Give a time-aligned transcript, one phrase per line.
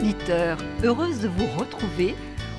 [0.00, 2.14] auditeurs, heureuse de vous retrouver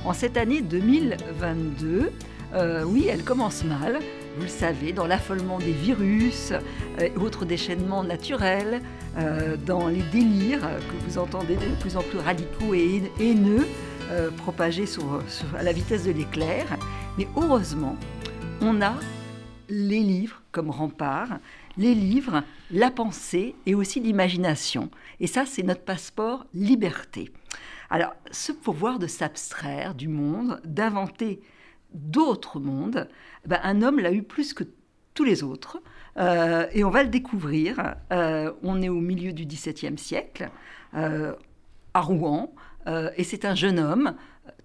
[0.06, 2.12] en cette année 2022.
[2.54, 4.00] Euh, oui, elle commence mal,
[4.38, 6.54] vous le savez, dans l'affolement des virus
[7.00, 8.82] euh, autres déchaînements naturels,
[9.18, 13.66] euh, dans les délires que vous entendez de plus en plus radicaux et haineux
[14.38, 14.86] propagés
[15.58, 16.66] à la vitesse de l'éclair.
[17.18, 17.96] Mais heureusement,
[18.62, 18.94] on a
[19.70, 21.40] les livres comme rempart,
[21.78, 24.90] les livres, la pensée et aussi l'imagination.
[25.22, 27.32] Et ça, c'est notre passeport liberté.
[27.92, 31.42] Alors, ce pouvoir de s'abstraire du monde, d'inventer
[31.94, 33.10] d'autres mondes,
[33.46, 34.64] ben, un homme l'a eu plus que
[35.14, 35.82] tous les autres.
[36.18, 37.96] Euh, et on va le découvrir.
[38.14, 40.50] Euh, on est au milieu du XVIIe siècle,
[40.96, 41.34] euh,
[41.94, 42.54] à Rouen,
[43.16, 44.16] et c'est un jeune homme,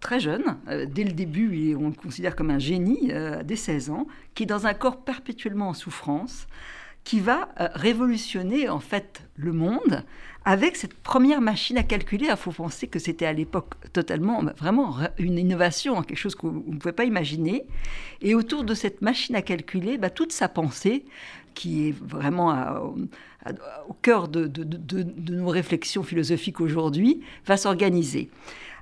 [0.00, 3.12] très jeune, dès le début, on le considère comme un génie,
[3.44, 6.46] dès 16 ans, qui est dans un corps perpétuellement en souffrance,
[7.06, 10.02] qui va euh, révolutionner en fait le monde
[10.44, 12.26] avec cette première machine à calculer.
[12.28, 16.34] Il faut penser que c'était à l'époque totalement, bah, vraiment une innovation, hein, quelque chose
[16.34, 17.64] qu'on ne pouvait pas imaginer.
[18.22, 21.04] Et autour de cette machine à calculer, bah, toute sa pensée,
[21.54, 22.52] qui est vraiment
[23.88, 24.50] au cœur de,
[25.30, 28.30] nos réflexions philosophiques aujourd'hui, va s'organiser.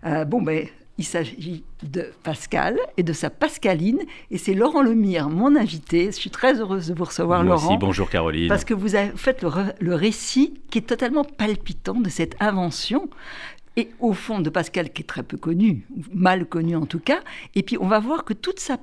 [0.06, 0.66] Euh, bon, ben,
[0.98, 4.00] il s'agit de Pascal et de sa Pascaline.
[4.30, 6.06] Et c'est Laurent Lemire, mon invité.
[6.06, 7.68] Je suis très heureuse de vous recevoir, Moi Laurent.
[7.68, 8.48] Aussi, bonjour Caroline.
[8.48, 13.08] Parce que vous avez fait le, récit qui est totalement palpitant de cette invention.
[13.76, 17.20] Et au fond de Pascal, qui est très peu connu, mal connu en tout cas.
[17.56, 18.78] Et puis on va voir que toute sa,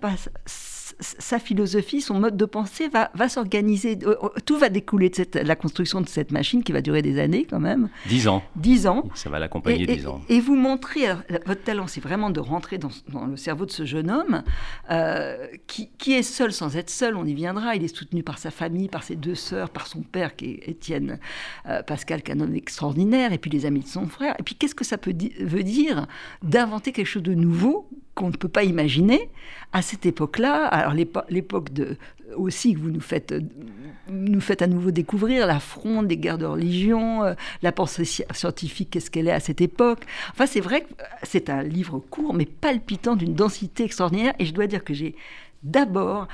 [1.00, 3.98] sa philosophie, son mode de pensée va, va s'organiser.
[4.04, 7.02] Euh, euh, tout va découler de cette, la construction de cette machine qui va durer
[7.02, 7.90] des années quand même.
[8.08, 8.44] Dix ans.
[8.56, 9.06] Dix ans.
[9.14, 10.22] Ça va l'accompagner dix ans.
[10.30, 11.08] Et vous montrez,
[11.46, 12.92] votre talent, c'est vraiment de rentrer dans,
[13.28, 14.44] le cerveau de ce jeune homme
[14.90, 17.76] euh, qui, qui, est seul sans être seul, on y viendra.
[17.76, 20.70] Il est soutenu par sa famille, par ses deux sœurs, par son père qui est
[20.70, 21.20] Étienne
[21.88, 24.36] Pascal, est un homme extraordinaire, et puis les amis de son frère.
[24.40, 26.08] Et puis qu'est-ce que ça peut veut dire
[26.42, 29.30] d'inventer quelque chose de nouveau qu'on ne peut pas imaginer
[29.74, 30.66] à cette époque-là.
[30.66, 30.94] Alors
[31.30, 31.70] l'époque
[32.36, 33.34] aussi que vous nous faites
[34.10, 38.90] nous faites à nouveau découvrir la fronde des guerres de religion, euh, la pensée scientifique,
[38.92, 40.00] qu'est-ce qu'elle est à cette époque.
[40.32, 40.88] Enfin, c'est vrai que
[41.24, 45.16] c'est un livre court mais palpitant d'une densité extraordinaire et je dois dire que j'ai
[45.64, 46.28] d'abord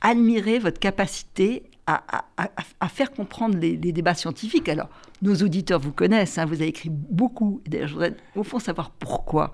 [0.00, 4.68] admiré votre capacité à, faire comprendre les, les, débats scientifiques.
[4.68, 4.88] Alors,
[5.22, 7.60] nos auditeurs vous connaissent, hein, vous avez écrit beaucoup.
[7.66, 9.52] D'ailleurs, je voudrais au fond savoir pourquoi.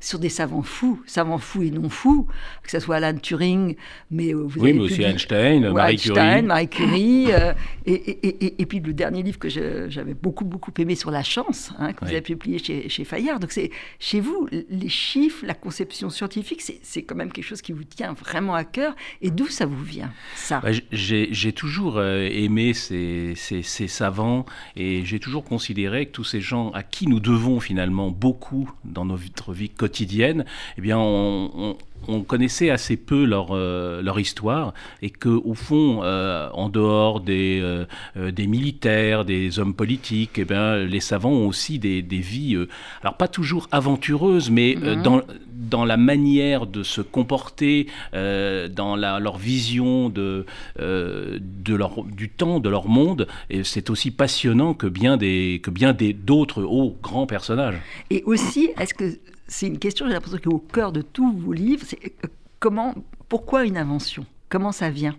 [0.00, 2.26] Sur des savants fous, savants fous et non fous,
[2.62, 3.76] que ce soit Alan Turing,
[4.10, 6.42] mais euh, vous oui, mais aussi Einstein, Marie Curie.
[6.42, 7.32] Marie Curie.
[7.32, 7.54] Euh,
[7.86, 11.72] et, et, et, puis le dernier livre que j'avais beaucoup, beaucoup aimé sur la chance,
[11.78, 13.40] hein, que vous avez publié chez, chez Fayard.
[13.40, 17.72] Donc, c'est chez vous, les chiffres, la conception scientifique, c'est quand même quelque chose qui
[17.72, 18.94] vous tient vraiment à cœur.
[19.22, 20.60] Et d'où ça vous vient, ça?
[20.60, 24.44] Bah, J'ai toujours euh, aimé ces, ces, ces savants
[24.76, 29.04] et j'ai toujours considéré que tous ces gens à qui nous devons finalement beaucoup dans
[29.04, 30.44] notre vie quotidienne,
[30.76, 31.76] eh bien, on,
[32.26, 37.60] connaissait assez peu leur, euh, leur histoire et que au fond, euh, en dehors des,
[37.62, 42.56] euh, des militaires, des hommes politiques, eh bien, les savants ont aussi des, des vies,
[43.02, 45.02] alors pas toujours aventureuses, mais mhm.
[45.02, 50.46] dans, dans la manière de se comporter, dans la, leur vision de,
[50.78, 53.26] de leur, du temps, de leur monde.
[53.50, 57.76] Et c'est aussi passionnant que bien des que bien des d'autres hauts grands personnages.
[58.10, 59.18] Et aussi, est-ce que
[59.48, 62.94] c'est une question, j'ai l'impression qu'au cœur de tous vos livres, c'est euh, comment,
[63.28, 64.26] pourquoi une invention?
[64.48, 65.16] Comment ça vient?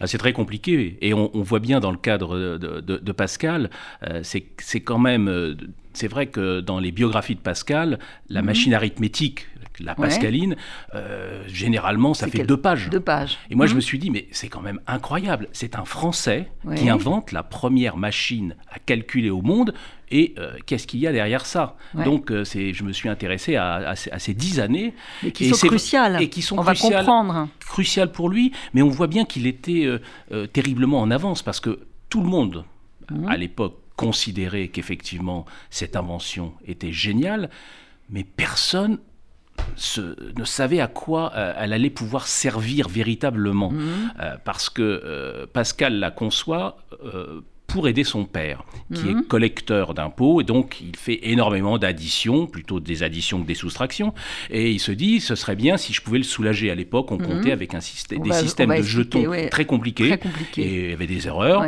[0.00, 3.70] Ah, C'est très compliqué et on, voit bien dans le cadre de, Pascal,
[4.02, 5.54] euh, c'est quand même, euh,
[5.92, 8.46] c'est vrai que dans les biographies de Pascal, la mhm.
[8.46, 9.46] machine arithmétique
[9.80, 10.56] la pascaline,
[10.94, 12.90] euh, généralement, ça fait deux pages.
[12.90, 13.38] Deux pages.
[13.50, 13.76] Et moi, je mhm.
[13.76, 15.48] me suis dit, mais c'est quand même incroyable.
[15.52, 19.74] C'est un Français qui invente la première machine à calculer au monde.
[20.10, 21.76] Et euh, qu'est-ce qu'il y a derrière ça?
[22.04, 24.94] Donc, euh, c'est, je me suis intéressé à, ces dix années.
[25.24, 26.22] Et qui sont cruciales.
[26.22, 27.48] Et qui sont on cruciales, va comprendre.
[27.60, 28.52] Cruciales pour lui.
[28.74, 29.88] Mais on voit bien qu'il était
[30.52, 31.80] terriblement en avance parce que
[32.10, 32.64] tout le monde,
[33.10, 33.28] mhm.
[33.28, 37.50] à l'époque, considérait qu'effectivement, cette invention était géniale.
[38.10, 38.98] Mais personne
[40.36, 43.70] ne savait à quoi euh, elle allait pouvoir servir véritablement.
[43.70, 44.12] Mhm.
[44.20, 46.78] Euh, parce que euh, Pascal la conçoit
[47.66, 48.62] pour aider son père,
[48.94, 49.24] qui est mhm.
[49.24, 54.14] collecteur d'impôts, et donc il fait énormément d'additions, plutôt des additions que des soustractions,
[54.50, 56.70] et il se dit, ce serait bien si je pouvais le soulager.
[56.70, 57.26] À l'époque, on mhm.
[57.26, 60.18] comptait avec un système, des systèmes de jetons très, compliqués,
[60.56, 61.64] et il y avait des erreurs,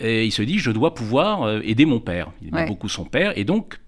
[0.00, 2.30] et il se dit, je dois pouvoir aider mon père.
[2.40, 3.78] Il aimait beaucoup son père, et donc,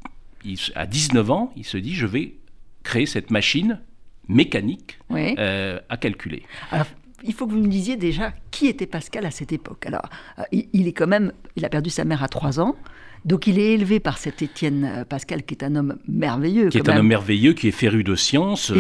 [0.75, 2.35] à 19 ans, il se dit, je vais
[2.83, 3.81] créer cette machine
[4.29, 6.43] mécanique euh, à calculer.
[6.71, 6.87] Alors,
[7.25, 9.87] il faut que vous me disiez déjà qui était Pascal à cette époque.
[9.87, 10.09] Alors,
[10.39, 12.77] euh, il, est quand même, il a perdu sa mère à 3 ans.
[13.25, 16.69] Donc il est élevé par cet Étienne euh, Pascal, qui est un homme merveilleux.
[16.69, 18.73] Qui est un homme merveilleux, qui est féru de sciences,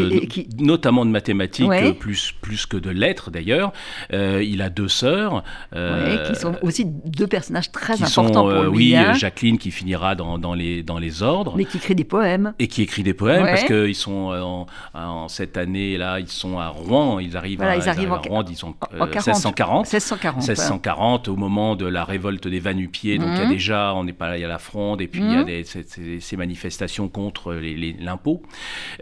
[0.58, 3.72] notamment de mathématiques, plus, plus que de lettres d'ailleurs.
[4.10, 5.44] il a deux sœurs.
[5.72, 8.92] qui sont aussi deux personnages très importants pour lui.
[8.92, 9.12] Oui, hein.
[9.12, 11.54] Jacqueline qui finira dans, dans, les, dans les ordres.
[11.56, 12.54] Mais qui écrit des poèmes.
[12.58, 17.18] Et qui écrit des poèmes, parce qu'ils sont en, cette année-là, ils sont à Rouen,
[17.18, 19.86] ils arrivent, à, ils arrivent, à Rouen, ils sont 1640.
[19.86, 20.36] 1640.
[20.36, 23.18] 1640, au moment de la révolte des Vanupiers.
[23.18, 23.50] Donc il y a mhm.
[23.50, 25.46] déjà, on n'est pas il y a la fronde, et puis il y a mhm.
[25.46, 28.42] des, ces, manifestations contre l'impôt.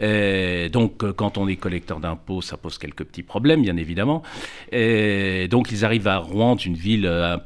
[0.01, 4.23] Euh, donc euh, quand on est collecteur d'impôts, ça pose quelques petits problèmes, bien évidemment.
[4.71, 7.37] Et donc ils arrivent à Rouen, une ville euh,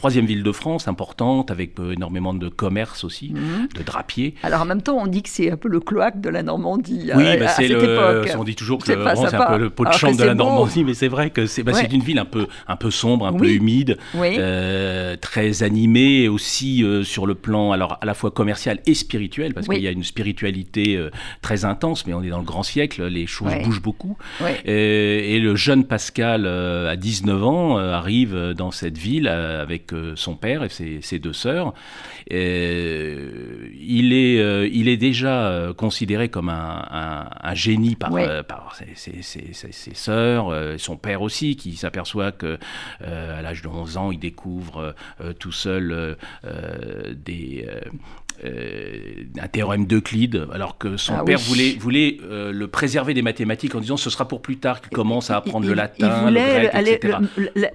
[0.00, 3.68] troisième ville de France importante, avec euh, énormément de commerce aussi, mhm.
[3.76, 4.34] de drapiers.
[4.42, 7.10] Alors en même temps, on dit que c'est un peu le cloaque de la Normandie.
[7.14, 8.24] Oui, bah, c'est le.
[8.38, 10.94] On dit toujours que c'est un peu le pot de chambre de la Normandie, mais
[10.94, 13.98] c'est vrai que c'est bah, une ville un peu, un peu sombre, un peu humide,
[14.16, 19.52] euh, très animée aussi euh, sur le plan alors à la fois commercial et spirituel,
[19.52, 20.98] parce qu'il y a une spiritualité
[21.42, 24.16] très intense, mais on est dans le grand siècle, les choses bougent beaucoup.
[24.64, 30.64] Et, et, le jeune Pascal, à 19 ans, arrive dans cette ville avec son père
[30.64, 31.74] et ses, deux sœurs.
[32.30, 39.22] il, est, euh, il est déjà euh, considéré comme un, génie par, euh, par ses,
[39.22, 42.58] ses, sœurs, son père aussi, qui s'aperçoit que
[43.00, 44.94] à l'âge de 11 ans, il découvre
[45.38, 46.16] tout seul
[47.12, 47.66] des
[48.44, 53.20] euh, un théorème d'Euclide, alors que son ah père voulait, voulait euh, le préserver des
[53.20, 56.24] mathématiques en disant ce sera pour plus tard qu'il commence à apprendre le latin, il
[56.24, 57.04] voulait le grec,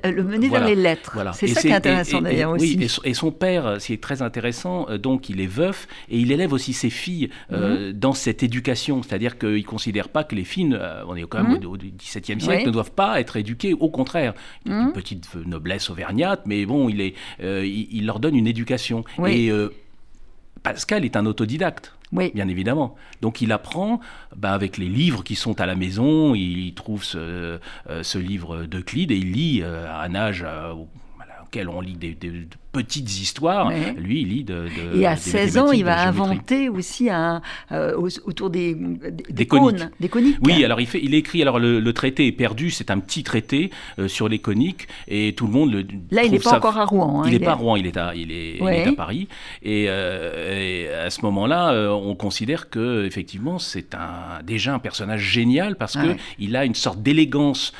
[0.04, 1.12] Le, mener vers les lettres.
[1.14, 1.34] Voilà.
[1.34, 2.78] C'est ça qui est intéressant d'ailleurs aussi.
[2.80, 6.52] Oui, et, son père, c'est très intéressant, euh, donc il est veuf et il élève
[6.52, 7.92] aussi ses filles mhm.
[7.92, 10.78] dans cette éducation, c'est-à-dire qu'il ne considère pas que les filles,
[11.08, 11.66] on est quand même mhm.
[11.68, 14.34] au XVIIe siècle, ne doivent pas être éduquées, au contraire.
[14.66, 14.94] Il a une mhm.
[14.94, 19.04] petite noblesse auvergnate, mais bon, il, est, il, leur donne une éducation.
[19.28, 19.52] Et
[20.66, 21.94] Pascal est un autodidacte.
[22.12, 22.32] Oui.
[22.34, 22.96] Bien évidemment.
[23.22, 24.00] Donc il apprend
[24.36, 27.60] bah, avec les livres qui sont à la maison, il trouve ce,
[27.90, 30.74] euh, ce livre d'Euclide et il lit euh, à un âge euh,
[31.44, 32.18] auquel on lit des,
[32.76, 33.72] petites histoires.
[33.98, 37.42] Lui, il lit de, Et à 16 ans, il va inventer aussi un,
[37.72, 37.96] euh,
[38.26, 40.38] autour des, des, cônes, des coniques.
[40.44, 43.72] Oui, alors il, fait, il écrit, alors le, traité est perdu, c'est un petit traité
[44.00, 45.86] euh, sur les coniques, et tout le monde le.
[46.12, 47.22] Là, il n'est pas encore à Rouen.
[47.22, 49.30] Hein, il n'est pas à Rouen, il est à, il est, à Paris.
[49.64, 55.78] Et, euh, à ce moment-là, on considère que effectivement, c'est un, déjà un personnage génial
[55.78, 57.72] parce qu'il il a une sorte d'élégance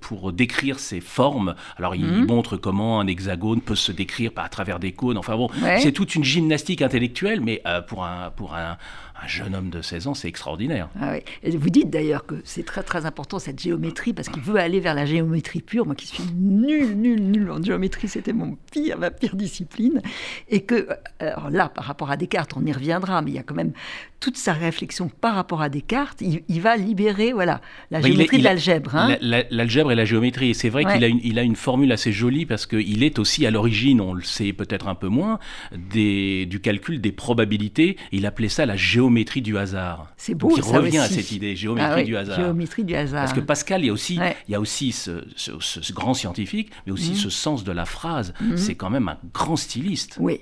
[0.00, 1.54] pour décrire ses formes.
[1.78, 2.26] Alors, il mhm.
[2.26, 5.18] montre comment un hexagone peut se décrire à travers des cônes.
[5.18, 5.48] Enfin bon,
[5.78, 8.76] c'est toute une gymnastique intellectuelle, mais euh, pour, un, pour un,
[9.22, 10.88] un jeune homme de 16 ans, c'est extraordinaire.
[11.00, 14.56] Ah Et vous dites d'ailleurs que c'est très très important cette géométrie parce qu'il veut
[14.56, 15.86] aller vers la géométrie pure.
[15.86, 20.00] Moi qui suis nul, nul, nul en géométrie, c'était mon pire, ma pire discipline.
[20.48, 20.88] Et que,
[21.18, 23.72] alors là, par rapport à Descartes, on y reviendra, mais il y a quand même
[24.20, 26.20] toute sa réflexion par rapport à Descartes.
[26.20, 27.60] Il, va libérer voilà,
[27.90, 28.96] la géométrie de l'algèbre.
[28.96, 29.16] Hein.
[29.20, 30.50] L'algèbre et la géométrie.
[30.50, 33.18] Et c'est vrai qu'il a, une, il a une formule assez jolie parce qu'il est
[33.18, 35.38] aussi à l'origine, on le sait peut-être un peu moins,
[35.72, 37.96] des, du calcul des probabilités.
[38.12, 40.12] Il appelait ça la géométrie géométrie du hasard.
[40.16, 40.48] C'est beau.
[40.48, 42.36] Donc, il revient à cette idée, géométrie ah du hasard.
[42.36, 43.24] Géométrie du hasard.
[43.24, 44.18] Parce que Pascal, il y a aussi,
[44.48, 47.16] il y a aussi ce, grand scientifique, mais aussi mhm.
[47.16, 48.34] ce sens de la phrase.
[48.40, 48.56] Mhm.
[48.56, 50.16] C'est quand même un grand styliste.
[50.20, 50.40] Oui.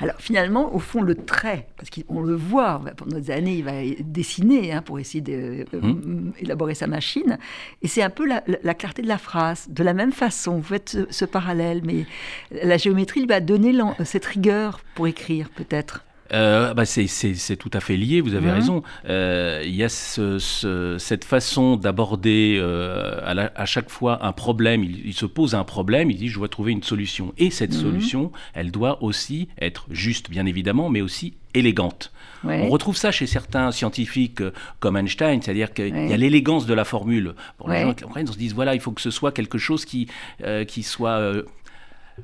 [0.00, 3.72] Alors finalement, au fond, le trait, parce qu'on le voit, pendant des années, il va
[4.00, 6.76] dessiner hein, pour essayer d'élaborer mhm.
[6.76, 7.38] sa machine,
[7.82, 9.68] et c'est un peu la, clarté de la phrase.
[9.70, 12.06] De la même façon, vous faites ce, parallèle, mais
[12.50, 13.72] la géométrie lui va donner
[14.04, 16.04] cette rigueur pour écrire, peut-être.
[16.32, 18.82] Euh, bah c'est tout à fait lié, vous avez raison.
[19.08, 24.84] Euh, il y a ce, cette façon d'aborder euh, à, à, chaque fois un problème.
[24.84, 27.32] Il, se pose un problème, il dit je dois trouver une solution.
[27.38, 27.80] Et cette mhm.
[27.80, 32.12] solution, elle doit aussi être juste, bien évidemment, mais aussi élégante.
[32.44, 34.40] On retrouve ça chez certains scientifiques
[34.78, 37.34] comme Einstein, c'est-à-dire qu'il y a l'élégance de la formule.
[37.58, 39.58] Pour les gens qui comprennent, on se dit voilà, il faut que ce soit quelque
[39.58, 40.06] chose qui,
[40.68, 41.42] qui soit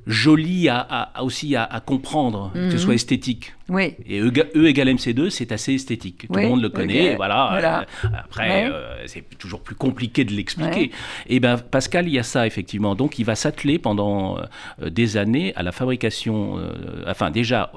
[0.06, 2.78] joli à, aussi à, comprendre, que ce mhm.
[2.78, 3.54] soit esthétique.
[3.72, 3.94] Oui.
[4.06, 6.26] Et E, e égale MC2, c'est assez esthétique.
[6.28, 7.16] Tout le monde le connaît.
[7.16, 7.86] Voilà.
[8.04, 10.90] Euh, après, euh, c'est toujours plus compliqué de l'expliquer.
[11.26, 12.94] Et ben Pascal, il y a ça effectivement.
[12.94, 16.60] Donc, il va s'atteler pendant euh, des années à la fabrication,
[17.06, 17.72] enfin déjà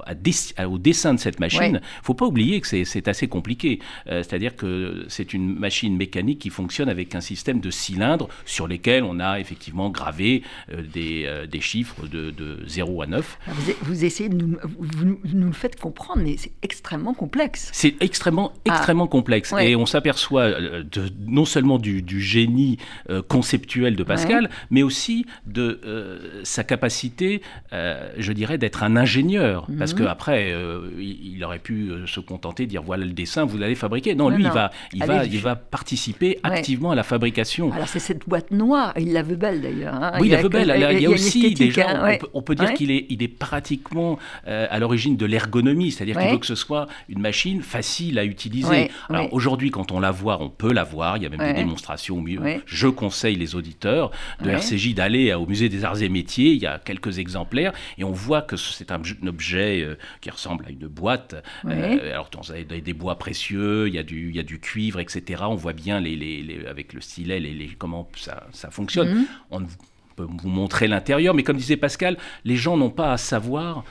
[0.67, 1.79] au dessin de cette machine.
[1.81, 3.79] Il faut pas oublier que c'est assez compliqué.
[4.05, 9.03] C'est-à-dire que c'est une machine mécanique qui fonctionne avec un système de cylindres sur lesquels
[9.03, 10.43] on a effectivement gravé
[10.93, 13.39] des, des chiffres de, de, 0 à 9.
[13.47, 17.69] Vous, vous, essayez de nous, vous, nous le faites comprendre, mais c'est extrêmement complexe.
[17.71, 18.73] C'est extrêmement, ah.
[18.73, 19.53] extrêmement complexe.
[19.61, 20.83] Et on s'aperçoit euh,
[21.27, 22.77] non seulement du, génie
[23.11, 29.67] euh, conceptuel de Pascal, mais aussi de euh, sa capacité, je dirais, d'être un ingénieur.
[29.77, 30.05] Parce mhm.
[30.05, 30.55] qu'après,
[30.97, 34.15] il, aurait pu se contenter de dire voilà le dessin, vous l'allez fabriquer.
[34.15, 37.71] Non, lui, il, va, il, va, il va participer activement à la fabrication.
[37.71, 39.93] Alors, c'est cette boîte noire, il la veut belle d'ailleurs.
[39.93, 40.13] Hein.
[40.19, 40.73] Oui, il, la veut belle.
[40.95, 44.17] Il y a, aussi des gens, hein, on, peut, dire qu'il est, il est pratiquement
[44.45, 48.91] à l'origine de l'ergonomie, c'est-à-dire qu'il veut que ce soit une machine facile à utiliser.
[49.09, 51.53] Alors aujourd'hui, quand on la voit, on peut la voir, il y a même des
[51.53, 52.41] démonstrations mieux.
[52.65, 56.67] Je conseille les auditeurs de RCJ d'aller au musée des arts et métiers, il y
[56.67, 60.87] a quelques exemplaires, et on voit que c'est un, objet euh, qui ressemble à une
[60.87, 61.35] boîte.
[61.65, 64.59] Euh, alors dans des, des bois précieux, il y, a du, il y a du
[64.59, 65.43] cuivre, etc.
[65.47, 69.13] On voit bien les, les, avec le stylet les, comment ça, ça fonctionne.
[69.13, 69.25] Mhm.
[69.51, 69.59] On
[70.15, 73.83] peut vous montrer l'intérieur, mais comme disait Pascal, les gens n'ont pas à savoir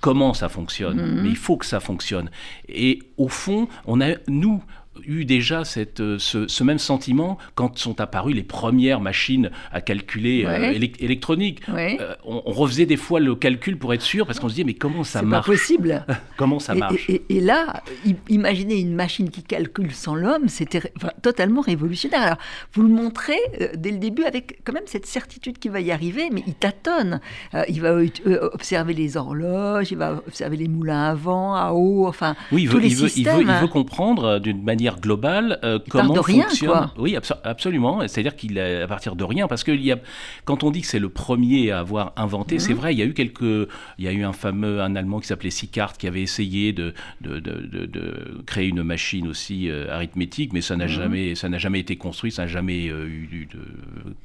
[0.00, 1.22] comment ça fonctionne, mhm.
[1.22, 2.30] mais il faut que ça fonctionne.
[2.68, 4.62] Et au fond, on a, nous,
[5.06, 10.44] eu déjà cette, euh, ce, même sentiment quand sont apparues les premières machines à calculer
[10.46, 11.62] euh, électroniques.
[11.68, 14.74] Euh, on, refaisait des fois le calcul pour être sûr parce qu'on se disait mais
[14.74, 16.06] comment ça marche C'est pas possible.
[16.36, 17.82] comment ça marche et, là,
[18.28, 20.92] imaginez une machine qui calcule sans l'homme, c'était
[21.22, 22.22] totalement révolutionnaire.
[22.22, 22.38] Alors
[22.72, 23.38] vous le montrez
[23.76, 27.20] dès le début avec quand même cette certitude qu'il va y arriver, mais il tâtonne.
[27.68, 27.98] il va
[28.52, 32.78] observer les horloges, il va observer les moulins à vent, à eau, enfin oui, tous
[32.78, 33.40] les il systèmes.
[33.40, 36.90] il veut, il veut comprendre d'une manière globale euh, comment fonctionne.
[36.96, 38.00] Oui, absolument.
[38.08, 39.98] C'est-à-dire qu'il à partir de rien, parce que y a,
[40.44, 42.78] quand on dit que c'est le premier à avoir inventé, c'est mhm.
[42.78, 42.94] vrai.
[42.94, 45.50] Il y a eu quelques, il y a eu un fameux, un Allemand qui s'appelait
[45.50, 50.76] Sicart qui avait essayé de, de, de, créer une machine aussi euh, arithmétique, mais ça
[50.76, 50.90] n'a mhm.
[50.90, 53.58] jamais, ça n'a jamais été construit, ça n'a jamais euh, eu de,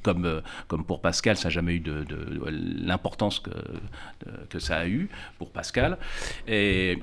[0.02, 2.04] comme comme pour Pascal, ça n'a jamais eu de,
[2.84, 3.50] l'importance que
[4.48, 5.08] que ça a eu
[5.38, 5.98] pour Pascal.
[6.48, 6.98] Et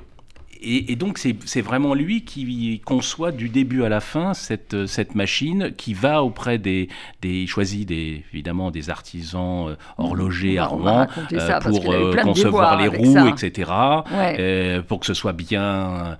[0.63, 5.73] et, donc c'est vraiment lui qui conçoit du début à la fin cette, cette machine
[5.75, 6.89] qui va auprès des,
[7.21, 12.87] des choisit des, évidemment des artisans euh, horlogers à Rouen euh, pour euh, concevoir les
[12.87, 13.71] roues, etc.
[14.87, 16.17] pour que ce soit bien,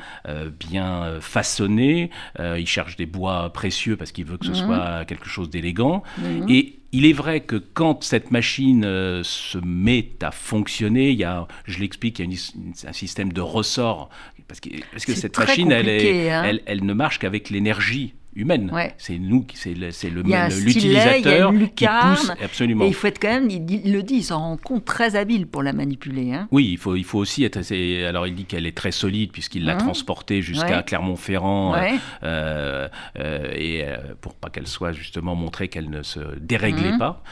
[0.60, 2.10] bien façonné.
[2.40, 4.68] il cherche des bois précieux parce qu'il veut que ce mhm.
[4.68, 6.04] soit quelque chose d'élégant.
[6.18, 6.50] Mhm.
[6.50, 11.24] Et il est vrai que quand cette machine euh, se met à fonctionner, il y
[11.24, 12.38] a, je l'explique, il y
[12.86, 14.10] a un système de ressort,
[14.48, 16.44] parce que, parce que cette machine, elle, est, hein.
[16.46, 18.72] elle, elle, ne marche qu'avec l'énergie humaine.
[18.98, 22.86] C'est nous, c'est l'utilisateur qui pousse absolument.
[22.86, 25.48] Et il faut être quand même, il, le dit, il s'en rend compte très habile
[25.48, 26.34] pour la manipuler.
[26.34, 26.48] Hein.
[26.52, 27.58] Oui, il faut, il faut aussi être.
[27.58, 29.80] Assez, alors il dit qu'elle est très solide puisqu'il l'a mmh.
[29.80, 31.76] transportée jusqu'à Clermont-Ferrand
[32.24, 32.88] euh,
[33.20, 36.98] euh, et euh, pour pas qu'elle soit justement montrée qu'elle ne se déréglait mmh.
[36.98, 37.24] pas.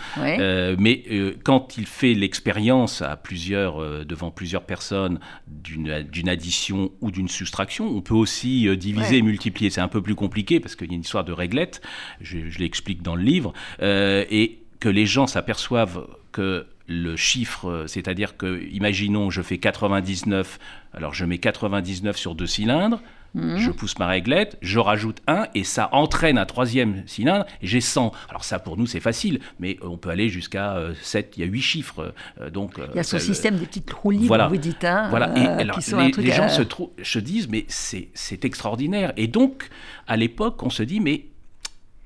[0.77, 1.03] mais
[1.43, 8.01] quand il fait l'expérience à plusieurs devant plusieurs personnes d'une addition ou d'une soustraction, on
[8.01, 9.69] peut aussi diviser et multiplier.
[9.69, 11.81] C'est un peu plus compliqué parce que une histoire de réglette,
[12.21, 18.37] je, l'explique dans le livre, euh, et que les gens s'aperçoivent que le chiffre, c'est-à-dire
[18.37, 20.59] que, imaginons, je fais 99,
[20.93, 23.01] alors je mets 99 sur deux cylindres,
[23.33, 23.57] Mhm.
[23.57, 27.81] Je pousse ma réglette, je rajoute un et ça entraîne un troisième cylindre et j'ai
[27.81, 28.11] 100.
[28.29, 31.43] Alors ça pour nous c'est facile, mais on peut aller jusqu'à 7, euh, il y
[31.43, 32.13] a 8 chiffres.
[32.41, 34.83] Euh, donc, il y a ce système des petites roues libres, vous dites.
[34.83, 35.79] Hein, voilà, et alors,
[36.17, 36.63] les, gens se,
[37.03, 39.13] se, disent mais c'est extraordinaire.
[39.17, 39.69] Et donc
[40.07, 41.25] à l'époque on se dit mais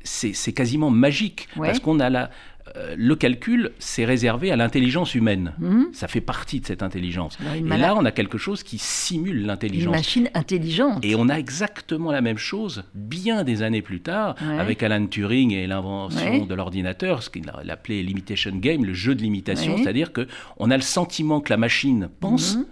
[0.03, 2.29] c'est quasiment magique parce qu'on a la,
[2.75, 5.53] euh, le calcul, c'est réservé à l'intelligence humaine.
[5.59, 5.89] Mhm.
[5.93, 7.37] Ça fait partie de cette intelligence.
[7.55, 9.85] et là, on a quelque chose qui simule l'intelligence.
[9.85, 11.05] Une machine intelligente.
[11.05, 15.51] Et on a exactement la même chose bien des années plus tard avec Alan Turing
[15.51, 20.27] et l'invention de l'ordinateur, ce qu'il appelait l'imitation game, le jeu de l'imitation, c'est-à-dire que
[20.57, 22.65] on a le sentiment que la machine pense, mhm.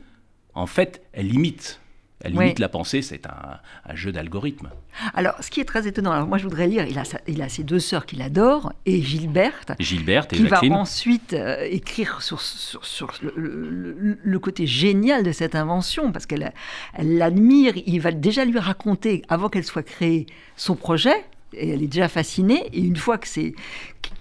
[0.56, 1.80] en fait, elle imite.
[2.24, 4.70] Elle limite la pensée, c'est un, jeu d'algorithme.
[5.14, 7.50] Alors, ce qui est très étonnant, alors moi je voudrais lire, il a, il a
[7.50, 12.40] ses deux sœurs qu'il adore, et Gilberte, Gilberte et qui va ensuite euh, écrire sur,
[12.42, 16.54] sur, le, côté génial de cette invention, parce qu'elle
[16.98, 20.26] l'admire, il va déjà lui raconter, avant qu'elle soit créée,
[20.56, 21.26] son projet,
[21.58, 23.54] elle est déjà fascinée, et une fois que c'est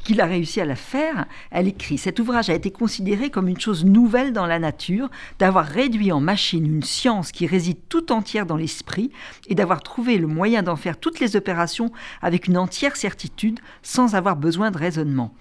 [0.04, 3.60] qu'il a réussi à la faire, elle écrit Cet ouvrage a été considéré comme une
[3.60, 8.46] chose nouvelle dans la nature, d'avoir réduit en machine une science qui réside tout entière
[8.46, 9.10] dans l'esprit
[9.48, 14.14] et d'avoir trouvé le moyen d'en faire toutes les opérations avec une entière certitude sans
[14.14, 15.34] avoir besoin de raisonnement.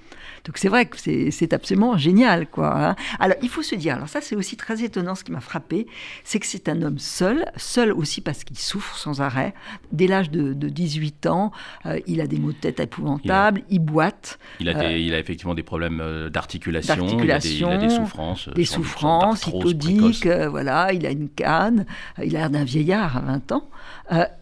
[0.46, 2.90] Donc c'est vrai que c'est absolument génial, quoi.
[2.90, 2.96] Hein.
[3.20, 5.88] Alors il faut se dire, alors ça c'est aussi très étonnant, ce qui m'a frappé,
[6.24, 9.54] c'est que c'est un homme seul, seul aussi parce qu'il souffre sans arrêt.
[9.92, 11.52] Dès l'âge de, 18 ans,
[11.86, 14.40] euh, il a des maux de tête épouvantables, il, boite.
[14.60, 18.50] Il a, euh, il a effectivement des problèmes d'articulation, il, a des souffrances.
[18.50, 21.86] Des souffrances, hypodiques, voilà, il a une canne,
[22.18, 23.70] il a l'air d'un vieillard à 20 ans.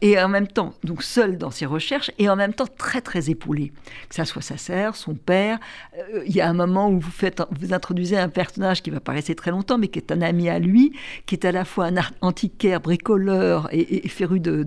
[0.01, 3.29] Et en même temps, donc seul dans ses recherches, et en même temps très très
[3.29, 3.71] épaulé.
[4.09, 5.59] Que ça soit sa sœur, son père.
[5.97, 9.11] Euh, il y a un moment où vous, faites, introduisez un personnage qui va pas
[9.11, 10.93] rester très longtemps, mais qui est un ami à lui,
[11.27, 14.63] qui est à la fois un antiquaire, bricoleur et, féru de,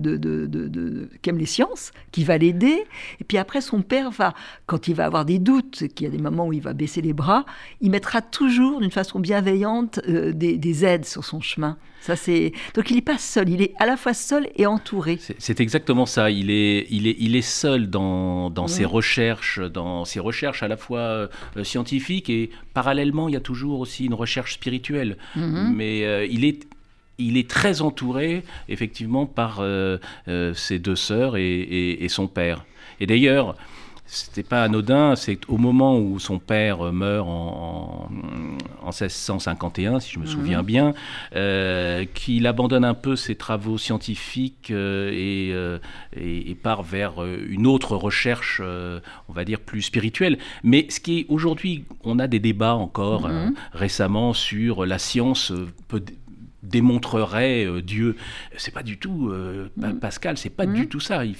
[1.21, 2.85] qui aime les sciences, qui va l'aider.
[3.19, 4.33] Et puis après, son père va,
[4.67, 7.01] quand il va avoir des doutes, qu'il y a des moments où il va baisser
[7.01, 7.45] les bras,
[7.81, 11.77] il mettra toujours d'une façon bienveillante euh, des aides sur son chemin.
[12.03, 12.51] Ça, c'est...
[12.73, 15.17] Donc il n'est pas seul, il est à la fois seul et entouré.
[15.37, 20.03] C'est exactement ça, il est, il est, il est seul dans, dans ses recherches, dans
[20.03, 21.27] ses recherches à la fois euh,
[21.63, 25.17] scientifiques et parallèlement, il y a toujours aussi une recherche spirituelle.
[25.37, 25.73] Mhm.
[25.73, 26.67] Mais euh, il est
[27.19, 29.97] il est très entouré, effectivement, par euh,
[30.55, 32.65] ses deux sœurs et, et son père.
[32.99, 33.55] Et d'ailleurs,
[34.05, 38.09] c'était pas anodin, c'est au moment où son père meurt en,
[38.81, 40.65] en, 1651, si je me souviens mhm.
[40.65, 40.93] bien,
[41.35, 45.79] euh, qu'il abandonne un peu ses travaux scientifiques euh, euh,
[46.15, 50.37] et, et, part vers une autre recherche, on va dire, plus spirituelle.
[50.63, 53.53] Mais ce qui est aujourd'hui, on a des débats encore mhm.
[53.73, 55.51] récemment sur la science
[55.87, 56.03] peut
[56.63, 58.15] démontrerait euh, Dieu.
[58.57, 59.99] C'est pas du tout euh, mm.
[59.99, 60.87] Pascal, c'est pas du mm.
[60.87, 61.25] tout ça.
[61.25, 61.35] Il,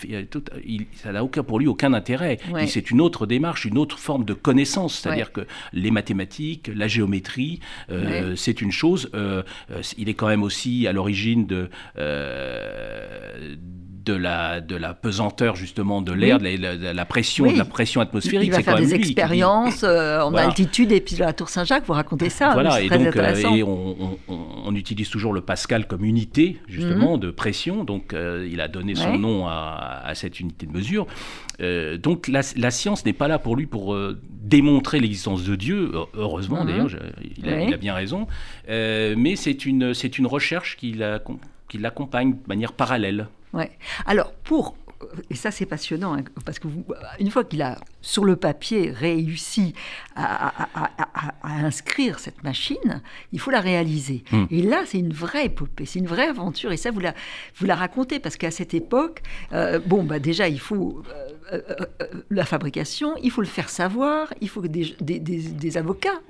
[0.65, 2.38] il, ça n'a aucun pour lui aucun intérêt.
[2.68, 5.00] C'est une autre démarche, une autre forme de connaissance.
[5.00, 9.10] C'est-à-dire que les mathématiques, la géométrie, euh, c'est une chose.
[9.98, 13.58] il est quand même aussi à l'origine de de
[14.12, 18.48] la, de la pesanteur justement de l'air, de, la, pression, de la pression atmosphérique.
[18.48, 21.94] Il va faire des expériences euh, en altitude et puis de la Tour Saint-Jacques, vous
[21.94, 22.52] racontez ça.
[22.54, 27.20] Voilà, et donc euh, et on, on, utilise toujours le Pascal comme unité justement mhm.
[27.22, 31.08] de pression, donc euh, il a donné son nom à, à, cette unité de mesure.
[32.02, 33.96] donc la, la science n'est pas là pour lui pour
[34.30, 36.68] démontrer l'existence de Dieu, heureusement mhm.
[36.68, 36.90] d'ailleurs,
[37.24, 38.28] il, il, a bien raison,
[38.68, 40.94] mais c'est une, une recherche qui
[41.80, 43.28] l'accompagne de manière parallèle.
[43.54, 43.72] Ouais.
[44.06, 44.76] Alors, pour
[45.30, 46.86] et ça c'est passionnant, hein, parce que vous,
[47.20, 49.74] une fois qu'il a sur le papier réussi
[50.16, 50.68] à,
[51.44, 54.24] inscrire cette machine, il faut la réaliser.
[54.32, 54.46] Hmm.
[54.50, 57.13] Et là c'est une vraie épopée, c'est une vraie aventure, et ça vous la,
[57.58, 59.22] vous la racontez, parce qu'à cette époque,
[59.54, 61.30] euh, bon, bah, déjà il faut euh,
[62.29, 66.21] la fabrication, il faut le faire savoir, il faut des, des, des, avocats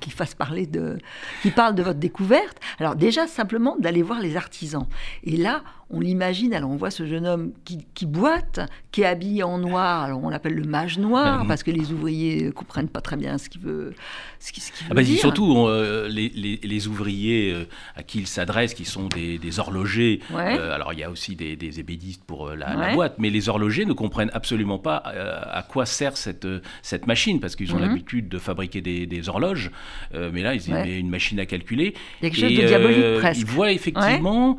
[0.00, 0.98] qui fassent parler de,
[1.42, 2.58] qui parlent de votre découverte.
[2.78, 4.86] Alors déjà simplement d'aller voir les artisans.
[5.24, 9.06] Et là, on l'imagine, alors on voit ce jeune homme qui, qui, boite, qui est
[9.06, 12.50] habillé en noir, alors on l'appelle le mage noir, ben parce que les ouvriers ne
[12.50, 13.92] comprennent pas très bien ce qu'il veut,
[14.40, 16.30] ce qu'il, ah ben, Surtout euh, les,
[16.62, 21.00] les, ouvriers euh, à qui il s'adresse, qui sont des, des horlogers, euh, alors il
[21.00, 24.51] y a aussi des, des ébédistes pour la, boîte, mais les horlogers ne comprennent absolument
[24.78, 26.46] pas à quoi sert cette,
[26.82, 27.86] cette machine, parce qu'ils ont mhm.
[27.88, 29.70] l'habitude de fabriquer des, horloges,
[30.12, 31.94] mais là ils ont une machine à calculer.
[32.20, 33.40] Il y a quelque chose de diabolique presque.
[33.40, 34.58] Ils voient effectivement...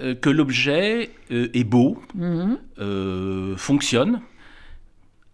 [0.00, 2.58] Euh, que l'objet euh, est beau, mhm.
[2.80, 4.20] euh, fonctionne,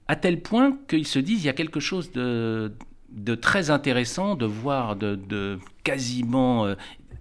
[0.07, 2.71] à tel point qu'ils se disent il y a quelque chose de,
[3.41, 6.75] très intéressant de voir, de, quasiment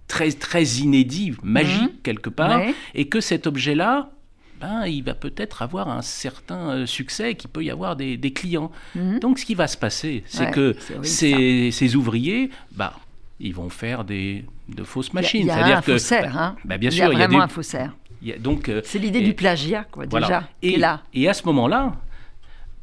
[0.06, 2.02] très, très inédit, magique mhm.
[2.02, 2.60] quelque part,
[2.94, 4.12] et que cet objet-là,
[4.60, 8.70] ben, il va peut-être avoir un certain succès, qu'il peut y avoir des, clients.
[8.94, 9.18] Mhm.
[9.20, 12.94] Donc ce qui va se passer, c'est que ces, ces, ouvriers, bah,
[13.40, 15.42] ils vont faire des, de fausses machines.
[15.42, 16.56] Il y a, un faussaire, hein.
[16.64, 17.94] Bah, bien sûr, il y a vraiment un faussaire.
[18.38, 20.48] donc, euh, c'est l'idée du plagiat, quoi, déjà.
[20.62, 21.02] Et, là.
[21.14, 21.94] et à ce moment-là,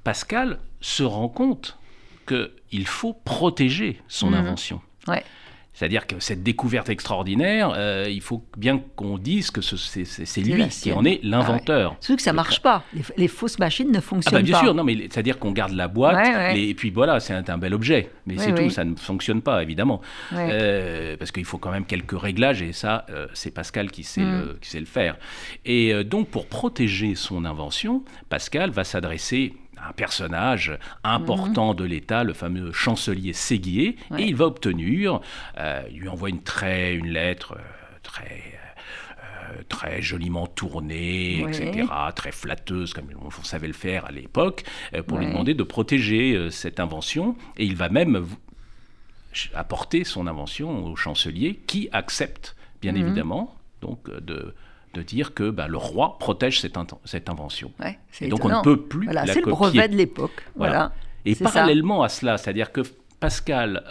[0.04, 1.78] Pascal se rend compte
[2.28, 4.34] qu'il faut protéger son mmh.
[4.34, 4.82] invention.
[5.08, 5.24] Ouais.
[5.78, 10.92] C'est-à-dire que cette découverte extraordinaire, euh, il faut bien qu'on dise que c'est lui qui
[10.92, 11.98] en est l'inventeur.
[12.02, 12.84] Ah que ça marche pas.
[13.16, 15.88] Les, fausses machines ne fonctionnent ah bah, bien sûr, non, mais c'est-à-dire qu'on garde la
[15.88, 18.10] boîte et puis voilà, c'est un, bel objet.
[18.26, 20.02] Mais c'est tout, ça ne fonctionne pas évidemment,
[20.34, 24.22] euh, parce qu'il faut quand même quelques réglages et ça, euh, c'est Pascal qui sait,
[24.22, 24.60] le, mm.
[24.60, 25.16] qui sait le faire.
[25.64, 29.54] Et donc pour protéger son invention, Pascal va s'adresser
[29.88, 35.22] un personnage important de l'État, le fameux chancelier Séguier, et il va obtenir,
[35.58, 38.44] euh, il lui envoie une, très, une lettre euh, très
[39.54, 44.64] euh, très joliment tournée, etc., très flatteuse, comme on savait le faire à l'époque,
[45.08, 47.38] pour lui demander de protéger cette invention.
[47.56, 48.28] Et il va même
[49.54, 53.02] apporter son invention au chancelier, qui accepte, bien mhm.
[53.02, 54.54] évidemment, donc de,
[54.98, 57.72] de dire que bah, le roi protège cette, cette invention.
[58.20, 60.46] et donc on ne peut plus voilà, C'est le brevet de l'époque.
[60.56, 60.94] Voilà.
[61.26, 62.82] Et parallèlement à cela, c'est-à-dire que
[63.20, 63.84] Pascal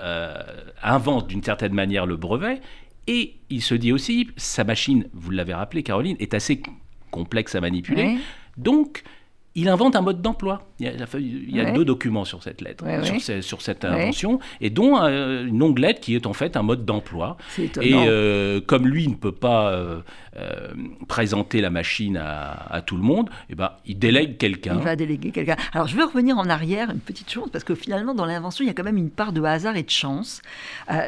[0.82, 2.60] invente d'une certaine manière le brevet
[3.06, 6.60] et il se dit aussi, sa machine, vous l'avez rappelé Caroline, est assez
[7.10, 8.18] complexe à manipuler.
[8.56, 9.04] Donc,
[9.54, 10.66] il invente un mode d'emploi.
[10.78, 12.84] Il y a, deux documents sur cette lettre,
[13.40, 16.84] sur, cette invention, et dont euh, une longue lettre qui est en fait un mode
[16.84, 17.38] d'emploi.
[17.58, 20.00] Et euh, comme lui ne peut pas euh,
[21.08, 24.74] présenter la machine à, tout le monde, eh ben, il délègue quelqu'un.
[24.76, 25.56] Il va déléguer quelqu'un.
[25.72, 28.68] Alors je vais revenir en arrière une petite chose, parce que finalement dans l'invention, il
[28.68, 30.42] y a quand même une part de hasard et de chance.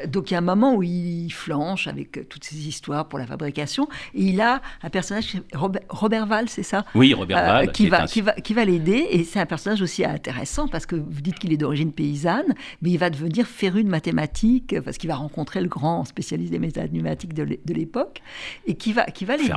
[0.07, 3.27] donc il y a un moment où il flanche avec toutes ces histoires pour la
[3.27, 6.87] fabrication, et il a un personnage, Robert, Robert Val, c'est ça?
[6.95, 7.73] Oui, Robert Val.
[7.73, 9.07] qui, va, qui, va, qui va l'aider.
[9.11, 12.91] Et c'est un personnage aussi intéressant parce que vous dites qu'il est d'origine paysanne, mais
[12.91, 16.93] il va devenir féru de mathématiques parce qu'il va rencontrer le grand spécialiste des méthodes
[16.93, 18.23] numériques de l'époque
[18.67, 19.53] et qui va, qui va l'aider.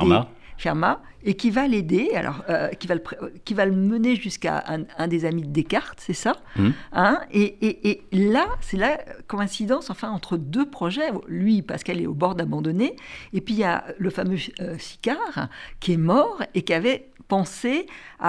[1.24, 3.02] Et qui va l'aider, alors euh, qui, va le,
[3.44, 4.64] qui va le mener jusqu'à
[4.98, 6.68] un, des amis de Descartes, c'est ça mmh.
[6.92, 11.10] hein et, et, et, là, c'est la coïncidence enfin entre deux projets.
[11.28, 12.96] Lui, Pascal est au bord d'abandonner,
[13.32, 15.48] et puis il y a le fameux euh, Sicard
[15.80, 17.86] qui est mort et qui avait pensé
[18.18, 18.28] à,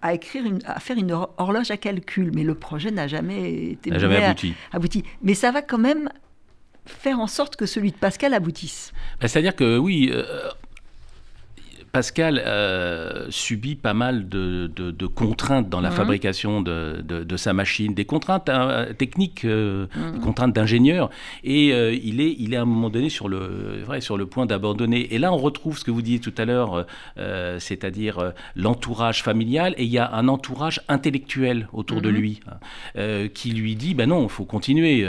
[0.00, 3.98] à, écrire une, à faire une horloge à calcul, mais le projet n'a jamais été
[3.98, 4.54] jamais abouti.
[4.72, 5.04] abouti.
[5.22, 6.08] Mais ça va quand même
[6.86, 8.92] faire en sorte que celui de Pascal aboutisse.
[9.20, 10.24] Ben, c'est-à-dire que oui, euh,
[11.92, 14.70] Pascal euh, subit pas mal de,
[15.06, 15.96] contraintes dans la mhm.
[15.96, 20.12] fabrication de, sa machine, des contraintes euh, techniques, euh, mhm.
[20.12, 21.10] des contraintes d'ingénieur,
[21.42, 24.46] et il, est, il est à un moment donné sur le, vrai, sur le point
[24.46, 25.12] d'abandonner.
[25.14, 26.86] Et là, on retrouve ce que vous disiez tout à l'heure,
[27.58, 32.16] c'est-à-dire l'entourage familial, et il y a un entourage intellectuel autour de mhm.
[32.16, 32.40] lui,
[32.96, 35.04] hein, qui lui dit, ben non, il faut continuer,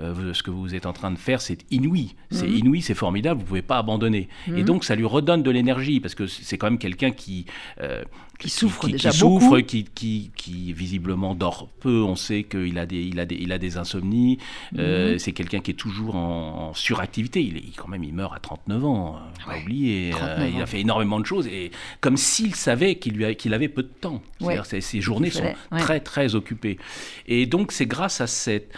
[0.00, 3.44] ce que vous êtes en train de faire, c'est inouï, c'est inouï, c'est formidable, vous
[3.44, 4.28] ne pouvez pas abandonner.
[4.56, 7.46] Et donc, ça lui redonne de l'énergie, parce que c'est quand même quelqu'un qui,
[7.80, 8.04] euh,
[8.44, 9.62] qui souffre qui, déjà qui beaucoup.
[9.62, 12.02] qui, qui, qui, visiblement dort peu.
[12.02, 14.38] On sait qu'il a des, il a des, il a des insomnies.
[14.78, 15.18] Euh, mhm.
[15.18, 17.42] c'est quelqu'un qui est toujours en, suractivité.
[17.42, 19.16] Il, est, quand même, il meurt à 39 ans.
[19.16, 20.12] Hein, pas oublier.
[20.22, 21.70] Euh, il a fait énormément de choses et
[22.02, 24.20] comme s'il savait qu'il qu'il avait peu de temps.
[24.64, 26.78] ses, journées sont très très occupées.
[27.26, 28.74] Et donc c'est grâce à cette,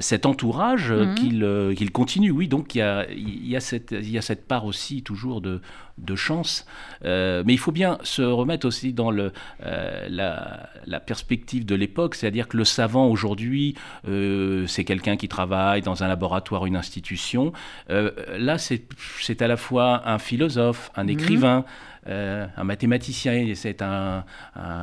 [0.00, 1.14] cet entourage mhm.
[1.14, 2.30] qu'il qu'il continue.
[2.30, 5.02] Oui, donc il y a, il y a cette, il y a cette part aussi
[5.02, 5.62] toujours de
[5.98, 6.66] de chance.
[7.04, 9.32] Euh, mais il faut bien se remettre aussi dans le,
[9.64, 13.74] euh, la, perspective de l'époque, c'est-à-dire que le savant aujourd'hui,
[14.08, 17.52] euh, c'est quelqu'un qui travaille dans un laboratoire, une institution.
[17.88, 21.10] là, c'est à la fois un philosophe, un mhm.
[21.10, 21.64] écrivain.
[22.06, 24.24] Euh, un mathématicien, c'est un,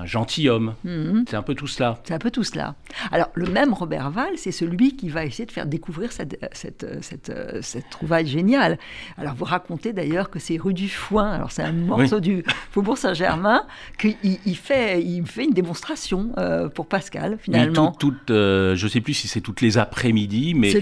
[0.06, 0.76] gentilhomme.
[0.84, 1.26] Mhm.
[1.28, 2.00] C'est un peu tout cela.
[2.04, 2.76] C'est un peu tout cela.
[3.12, 6.86] Alors, le même Robert Val, c'est celui qui va essayer de faire découvrir cette, cette,
[7.02, 8.78] cette, trouvaille géniale.
[9.18, 12.98] Alors, vous racontez d'ailleurs que c'est rue du Foin, alors c'est un morceau du Faubourg
[12.98, 13.66] Saint-Germain,
[13.98, 17.96] qu'il il fait, il fait une démonstration euh, pour Pascal, finalement.
[18.30, 20.74] Euh, je ne sais plus si c'est toutes les après-midi, mais,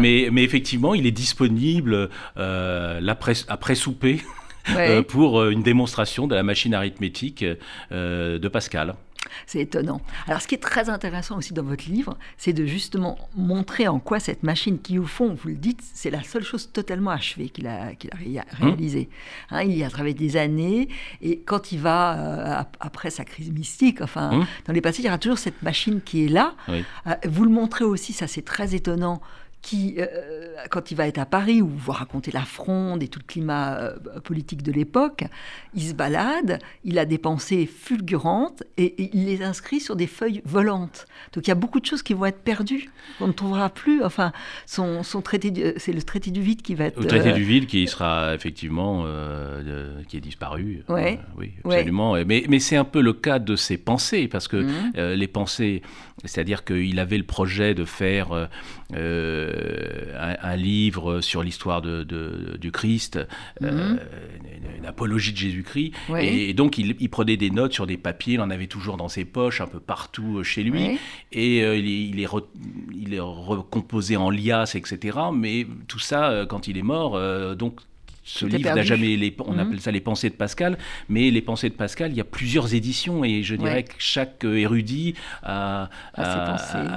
[0.00, 4.20] mais, mais, effectivement, il est disponible après souper.
[4.76, 7.44] Euh, pour euh, une démonstration de la machine arithmétique
[7.92, 8.94] euh, de Pascal.
[9.46, 10.00] C'est étonnant.
[10.26, 13.98] Alors, ce qui est très intéressant aussi dans votre livre, c'est de justement montrer en
[13.98, 17.50] quoi cette machine, qui au fond, vous le dites, c'est la seule chose totalement achevée
[17.50, 18.68] qu'il a, qu'il a hum.
[18.68, 19.10] réalisée.
[19.50, 20.88] Hein, il y a travaillé des années,
[21.20, 24.46] et quand il va, après sa crise mystique, enfin, hum.
[24.66, 26.54] dans les passés, il y aura toujours cette machine qui est là.
[27.24, 29.20] vous le montrez aussi, ça c'est très étonnant,
[29.62, 33.18] qui, euh, quand il va être à Paris, où va raconter la fronde et tout
[33.18, 35.24] le climat euh, politique de l'époque,
[35.74, 40.42] il se balade, il a des pensées fulgurantes et, il les inscrit sur des feuilles
[40.44, 41.06] volantes.
[41.32, 42.90] Donc il y a beaucoup de choses qui vont être perdues,
[43.20, 44.02] on ne trouvera plus.
[44.04, 44.32] Enfin,
[44.66, 47.00] son, son traité, c'est le traité du vide qui va être.
[47.00, 49.04] Le traité euh, du vide qui sera effectivement
[50.08, 50.84] qui est disparu.
[51.36, 52.14] oui, absolument.
[52.26, 55.14] Mais, mais c'est un peu le cas de ses pensées, parce que mmh.
[55.14, 55.82] les pensées,
[56.24, 58.48] c'est-à-dire qu'il avait le projet de faire
[58.94, 63.18] euh, un, livre sur l'histoire de, du Christ,
[63.62, 64.00] euh, mhm.
[64.78, 65.92] une, apologie de Jésus-Christ.
[66.18, 69.24] Et, donc, il, prenait des notes sur des papiers, il en avait toujours dans ses
[69.24, 70.98] poches, un peu partout chez lui.
[71.32, 72.28] Et euh, il, est,
[72.94, 75.18] il, est recomposé en liasse, etc.
[75.32, 77.18] Mais tout ça, quand il est mort,
[77.56, 77.80] donc
[78.28, 79.58] ce livre n'a jamais les, on mhm.
[79.58, 80.76] appelle ça les pensées de Pascal,
[81.08, 84.44] mais les pensées de Pascal, il y a plusieurs éditions et je dirais que chaque
[84.44, 85.88] euh, érudit a,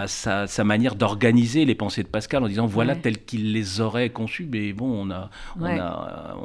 [0.08, 4.48] sa, manière d'organiser les pensées de Pascal en disant voilà tel qu'il les aurait conçues.
[4.52, 6.38] Mais bon, on a, on, a,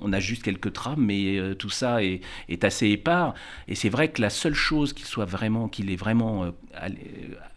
[0.00, 3.34] on, a juste quelques trames, mais euh, tout ça est, est, assez épars.
[3.68, 6.50] Et c'est vrai que la seule chose qu'il soit vraiment, qu'il est vraiment euh,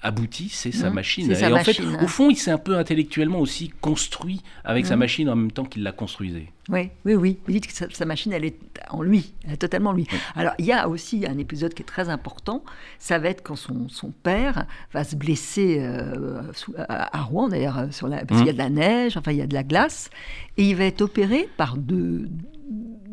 [0.05, 0.95] abouti, c'est sa mhm.
[0.95, 1.31] machine.
[1.31, 4.99] Et en fait, au fond, il s'est un peu intellectuellement aussi construit avec sa mhm.
[4.99, 6.47] machine en même temps qu'il la construisait.
[6.69, 7.39] Oui, oui, oui.
[7.45, 8.57] Vous dites que sa, machine, elle est
[8.89, 10.07] en lui, elle est totalement en lui.
[10.35, 12.63] Alors, il y a aussi un épisode qui est très important.
[12.97, 16.41] Ça va être quand son, son père va se blesser euh,
[16.87, 19.53] à, Rouen, d'ailleurs, parce qu'il y a de la neige, enfin, il y a de
[19.53, 20.09] la glace,
[20.57, 22.29] et il va être opéré par deux,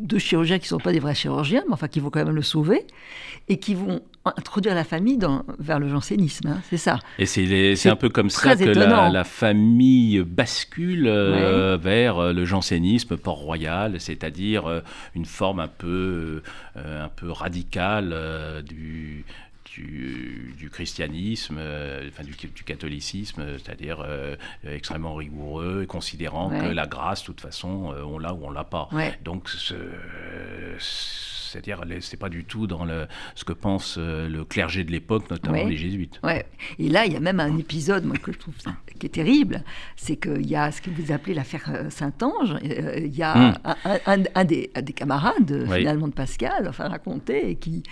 [0.03, 2.35] deux chirurgiens qui ne sont pas des vrais chirurgiens, mais enfin qui vont quand même
[2.35, 2.85] le sauver,
[3.47, 6.99] et qui vont introduire la famille dans, vers le jansénisme, hein, c'est ça.
[7.19, 13.17] Et c'est un peu comme ça que la, famille bascule euh, vers euh, le jansénisme
[13.17, 14.81] port-royal, c'est-à-dire euh,
[15.15, 16.41] une forme un peu,
[16.75, 18.15] un peu radicale
[18.65, 19.25] du,
[19.77, 21.59] du, christianisme,
[22.07, 24.05] enfin du, catholicisme, c'est-à-dire
[24.65, 28.63] extrêmement rigoureux et considérant que la grâce, de toute façon, on l'a ou on l'a
[28.63, 28.89] pas.
[29.23, 29.75] Donc, ce,
[31.53, 35.29] c'est-à-dire, c'est pas du tout dans le, ce que pense euh, le clergé de l'époque,
[35.29, 36.19] notamment les jésuites.
[36.23, 36.45] Ouais.
[36.79, 38.55] Et là, il y a même un épisode moi, que je trouve
[38.99, 39.63] qui est terrible,
[39.95, 42.55] c'est qu'il y a ce que vous appelez l'affaire euh, Saint-Ange.
[42.63, 44.17] Euh, il y a hmm.
[44.35, 47.83] un, des, des, camarades, finalement, de Pascal, enfin, raconté, et qui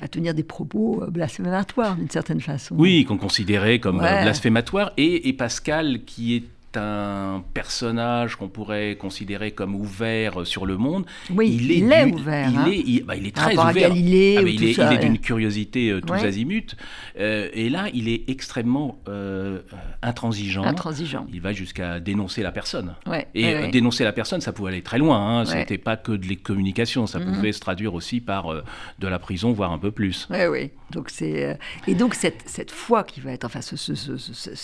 [0.00, 2.76] va, tenir des propos blasphématoires, d'une certaine façon.
[2.78, 4.92] Oui, qu'on considérait comme blasphématoires.
[4.96, 6.44] Et, et Pascal, qui est
[6.76, 11.04] un personnage qu'on pourrait considérer comme ouvert sur le monde.
[11.30, 12.50] Oui, il est, ouvert.
[12.66, 13.72] Il, est, il, bah, est très ouvert.
[13.72, 16.76] Galilée, ah, il, est, d'une curiosité euh, tous azimuts.
[17.18, 19.60] Euh, et là, il est extrêmement euh,
[20.02, 20.64] intransigeant.
[20.64, 21.26] Intransigeant.
[21.32, 22.94] Il va jusqu'à dénoncer la personne.
[23.34, 25.40] et dénoncer la personne, ça pouvait aller très loin.
[25.40, 25.44] Hein.
[25.44, 27.34] Ce n'était pas que de les communications, ça mhm.
[27.34, 28.52] pouvait se traduire aussi par
[28.98, 30.28] de la prison, voire un peu plus.
[30.30, 30.70] Oui, oui.
[30.90, 34.54] Donc c'est et donc cette, cette foi qui va être, enfin, ce, ce, ce,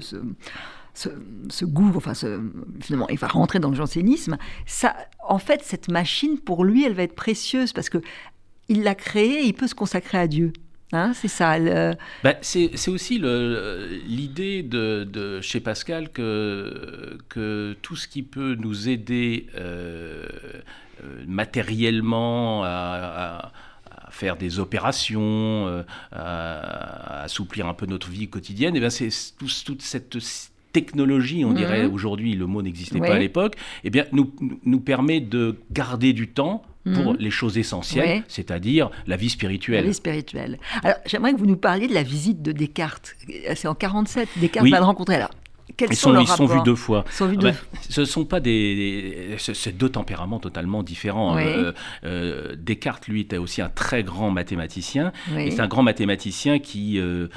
[0.00, 0.16] ce
[0.96, 2.14] ce, goût, enfin,
[2.80, 4.36] finalement, il va rentrer dans le jansénisme.
[4.64, 7.98] Ça, en fait, cette machine, pour lui, elle va être précieuse parce que
[8.68, 10.52] il l'a créée, il peut se consacrer à Dieu.
[10.92, 11.58] Hein, c'est ça.
[12.22, 19.48] Bah, c'est aussi l'idée de, chez Pascal que, que tout ce qui peut nous aider
[19.56, 20.26] euh,
[21.02, 23.52] euh, matériellement à,
[24.10, 25.82] faire des opérations, euh,
[26.12, 30.16] à, assouplir un peu notre vie quotidienne, et eh c'est toute cette
[30.76, 31.94] technologie, on dirait mhm.
[31.94, 34.30] aujourd'hui, le mot n'existait pas à l'époque, eh bien, nous,
[34.66, 37.16] nous permet de garder du temps pour mhm.
[37.18, 39.84] les choses essentielles, c'est-à-dire la vie spirituelle.
[39.84, 40.58] La vie spirituelle.
[40.82, 43.16] Alors, j'aimerais que vous nous parliez de la visite de Descartes.
[43.54, 45.14] C'est en 47, Descartes va le rencontrer.
[45.14, 45.30] Alors,
[45.80, 47.04] ils sont, ils sont vus deux fois.
[47.20, 47.54] Ah ben,
[47.88, 51.36] ce ne sont pas des, c'est deux tempéraments totalement différents.
[51.36, 51.46] Hein.
[51.46, 51.72] Euh,
[52.04, 55.12] euh, Descartes, lui, était aussi un très grand mathématicien.
[55.36, 57.28] Et c'est un grand mathématicien qui, euh,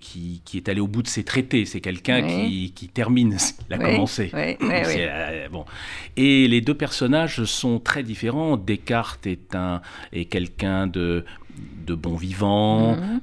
[0.00, 1.64] qui, qui, est allé au bout de ses traités.
[1.64, 4.30] C'est quelqu'un qui, qui, termine ce qu'il a commencé.
[5.50, 5.64] bon.
[6.16, 8.56] Et les deux personnages sont très différents.
[8.56, 11.24] Descartes est, un, est quelqu'un de,
[11.86, 12.96] de bon vivant.
[12.96, 13.20] Mhm.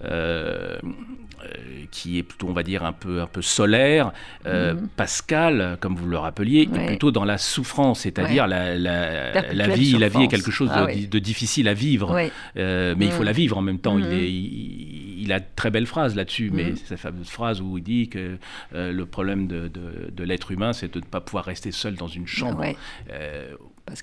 [1.60, 4.12] Euh, qui est plutôt, on va dire, un peu, un peu solaire.
[4.46, 4.88] Euh, mhm.
[4.96, 10.10] Pascal, comme vous le rappeliez, est plutôt dans la souffrance, c'est-à-dire la, la, vie, la
[10.10, 12.18] vie est quelque chose ah de, difficile à vivre,
[12.58, 13.98] euh, mais il faut la vivre en même temps.
[13.98, 14.12] Il, mhm.
[14.12, 16.78] est, il, a de très belles phrases là-dessus, mais mhm.
[16.78, 18.38] sa fameuse phrase où il dit que
[18.74, 22.28] le problème de, de, l'être humain, c'est de ne pas pouvoir rester seul dans une
[22.28, 22.64] chambre.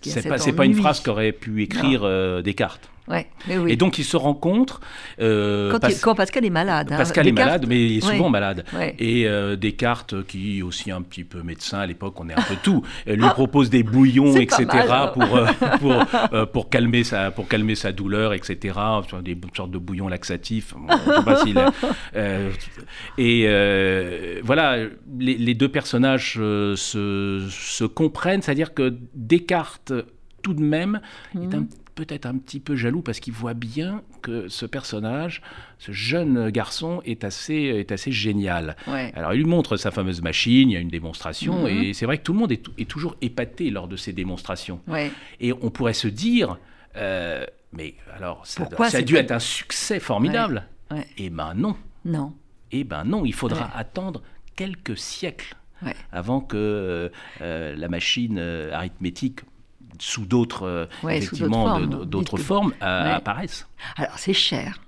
[0.02, 2.90] c'est pas, pas une phrase qu'aurait pu écrire Descartes.
[3.08, 3.72] Ouais, oui.
[3.72, 4.80] Et donc ils se rencontrent.
[5.20, 6.88] Euh, quand, Pascal est malade.
[6.90, 6.96] Hein.
[6.96, 8.64] Pascal est malade, mais il est souvent malade.
[8.98, 12.42] Et euh, Descartes, qui est aussi un petit peu médecin à l'époque, on est un
[12.42, 14.66] peu tout, lui ah propose des bouillons, etc.
[15.12, 15.46] pour, euh,
[15.80, 18.74] pour, pour, calmer sa, pour calmer sa douleur, etc.
[19.22, 20.74] Des sortes de bouillons laxatifs.
[23.18, 24.78] et voilà,
[25.18, 29.92] les, deux personnages se, se comprennent, c'est-à-dire que Descartes,
[30.42, 31.00] tout de même,
[31.34, 35.42] est un mhm peut-être un petit peu jaloux parce qu'il voit bien que ce personnage,
[35.78, 38.76] ce jeune garçon, est assez, est assez génial.
[38.86, 41.68] Alors il lui montre sa fameuse machine, il y a une démonstration, mhm.
[41.68, 44.80] et c'est vrai que tout le monde est, toujours épaté lors de ces démonstrations.
[45.40, 46.58] Et on pourrait se dire,
[46.96, 50.68] euh, mais alors ça, ça a dû être un succès formidable.
[51.18, 51.76] Eh ben non.
[52.04, 52.32] Non.
[52.70, 54.22] Eh ben non, il faudra attendre
[54.54, 55.56] quelques siècles
[56.12, 59.40] avant que euh, la machine euh, arithmétique
[59.98, 63.66] sous d'autres euh, effectivement d'autres formes, euh, apparaissent.
[63.96, 64.80] Alors c'est cher.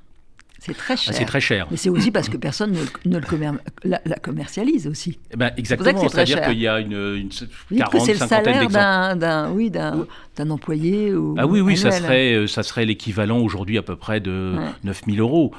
[0.60, 1.14] C'est très ah, cher.
[1.14, 1.68] c'est très cher.
[1.70, 5.20] Mais c'est aussi parce que personne ne, le la, commercialise aussi.
[5.30, 6.08] Eh ben, exactement.
[6.08, 7.30] C'est-à-dire qu'il y a une,
[7.70, 12.34] une 40, c'est le salaire d'un, oui, d'un, employé ou Ah oui, oui, ça serait,
[12.34, 15.54] euh, ça serait l'équivalent aujourd'hui à peu près de 9000 euros.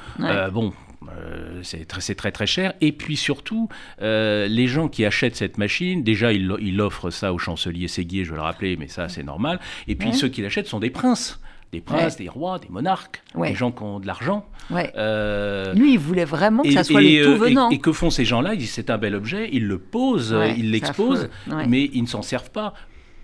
[0.52, 0.74] bon,
[1.08, 2.74] euh, c'est très, très très cher.
[2.80, 3.68] Et puis surtout,
[4.02, 8.24] euh, les gens qui achètent cette machine, déjà, ils, il offrent ça au chancelier Séguier,
[8.24, 9.60] je vais le rappeler, mais ça, c'est normal.
[9.88, 11.40] Et puis ceux qui l'achètent sont des princes.
[11.72, 14.44] Des princes, des rois, des monarques, des gens qui ont de l'argent.
[14.72, 17.70] Euh, Lui, il voulait vraiment que ça soit le tout venant.
[17.70, 18.54] Et, que font ces gens-là?
[18.54, 21.30] Ils disent c'est un bel objet, ils le posent, ils l'exposent,
[21.68, 22.74] mais ils ne s'en servent pas.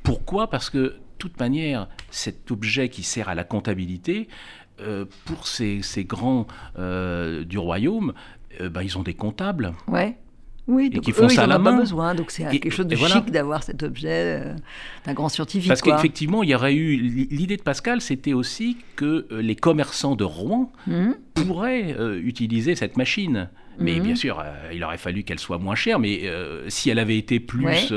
[0.02, 0.48] Pourquoi?
[0.48, 4.28] Parce que, de toute manière, cet objet qui sert à la comptabilité,
[5.24, 8.12] pour ces, grands du royaume,
[8.70, 9.74] bah, ils ont des comptables.
[9.88, 10.16] Ouais.
[10.68, 11.72] Oui, donc qui font ça à la main.
[11.72, 14.54] pas besoin, donc c'est quelque chose de chic d'avoir cet objet euh,
[15.04, 15.68] d'un grand scientifique.
[15.68, 20.16] Parce qu'effectivement, il y aurait eu l'idée de Pascal, c'était aussi que euh, les commerçants
[20.16, 21.10] de Rouen mmh.
[21.44, 23.48] Pourraient euh, utiliser cette machine.
[23.78, 24.02] Mais mhm.
[24.04, 25.98] bien sûr, euh, il aurait fallu qu'elle soit moins chère.
[25.98, 27.92] Mais euh, si elle avait été plus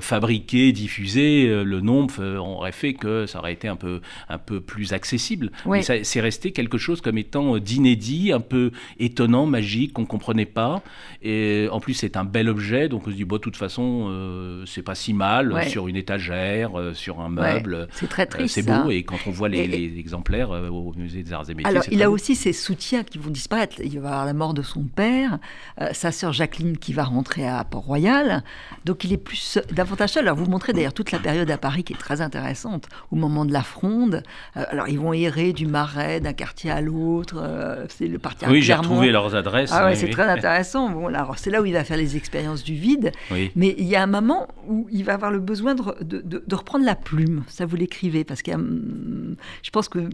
[0.00, 4.92] fabriquée, diffusée, le nombre aurait fait que ça aurait été un peu, un peu plus
[4.92, 5.52] accessible.
[5.66, 10.46] Mais c'est resté quelque chose comme étant d'inédit, un peu étonnant, magique, qu'on ne comprenait
[10.46, 10.82] pas.
[11.22, 12.88] Et en plus, c'est un bel objet.
[12.88, 16.72] Donc on se dit, bon, de toute façon, c'est pas si mal sur une étagère,
[16.94, 17.86] sur un meuble.
[17.92, 18.56] C'est très triste.
[18.56, 18.90] c'est beau.
[18.90, 21.70] Et quand on voit les, exemplaires au musée des Arts et Métiers.
[21.70, 23.76] Alors, il a aussi ses soutiens qui vont disparaître.
[23.80, 25.38] Il va y avoir la mort de son père,
[25.80, 28.42] euh, sa sœur Jacqueline qui va rentrer à Port-Royal.
[28.84, 30.24] Donc il est plus davantage seul.
[30.24, 33.44] Alors vous montrez d'ailleurs toute la période à Paris qui est très intéressante, au moment
[33.44, 34.22] de la fronde.
[34.56, 37.36] Euh, alors ils vont errer du Marais, d'un quartier à l'autre.
[37.38, 39.70] Euh, c'est le parti Oui, j'ai retrouvé leurs adresses.
[39.72, 40.90] Ah ouais, c'est très intéressant.
[40.90, 43.12] Bon, alors c'est là où il va faire les expériences du vide.
[43.56, 46.54] Mais il y a un moment où il va avoir le besoin de, de, de
[46.54, 47.44] reprendre la plume.
[47.48, 50.08] Ça vous l'écrivez parce que je pense que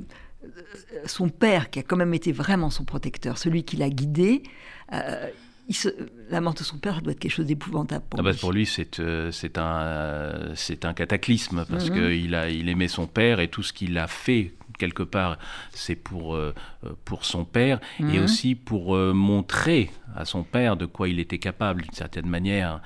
[1.07, 4.43] son père, qui a quand même été vraiment son protecteur, celui qui l'a guidé,
[4.93, 5.29] euh,
[6.31, 8.33] la mort de son père doit être quelque chose d'épouvantable pour ah bah.
[8.33, 11.95] Pour lui, c'est euh, un, un cataclysme, parce mhm.
[11.95, 15.39] qu'il il aimait son père et tout ce qu'il a fait quelque part,
[15.73, 16.55] c'est pour, euh,
[17.05, 18.25] pour son père et mhm.
[18.25, 22.81] aussi pour montrer à son père de quoi il était capable d'une certaine manière.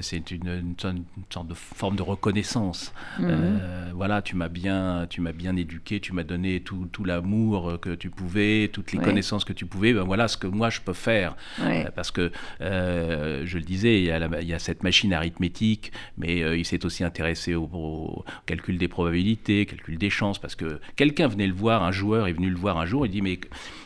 [0.00, 0.74] C'est une,
[1.28, 2.92] sorte de forme de reconnaissance.
[3.18, 3.28] Mhm.
[3.30, 7.78] Euh, voilà, tu m'as bien, tu m'as bien éduqué, tu m'as donné tout, tout l'amour
[7.80, 9.92] que tu pouvais, toutes les connaissances que tu pouvais.
[9.92, 11.36] Ben voilà ce que moi je peux faire.
[11.60, 15.12] Euh, parce que euh, je le disais, il y, a il y, a cette machine
[15.12, 20.80] arithmétique, mais il s'est aussi intéressé au, calcul des probabilités, calcul des chances, parce que
[21.00, 23.40] quelqu'un venait le voir, un joueur est venu le voir un jour, il dit mais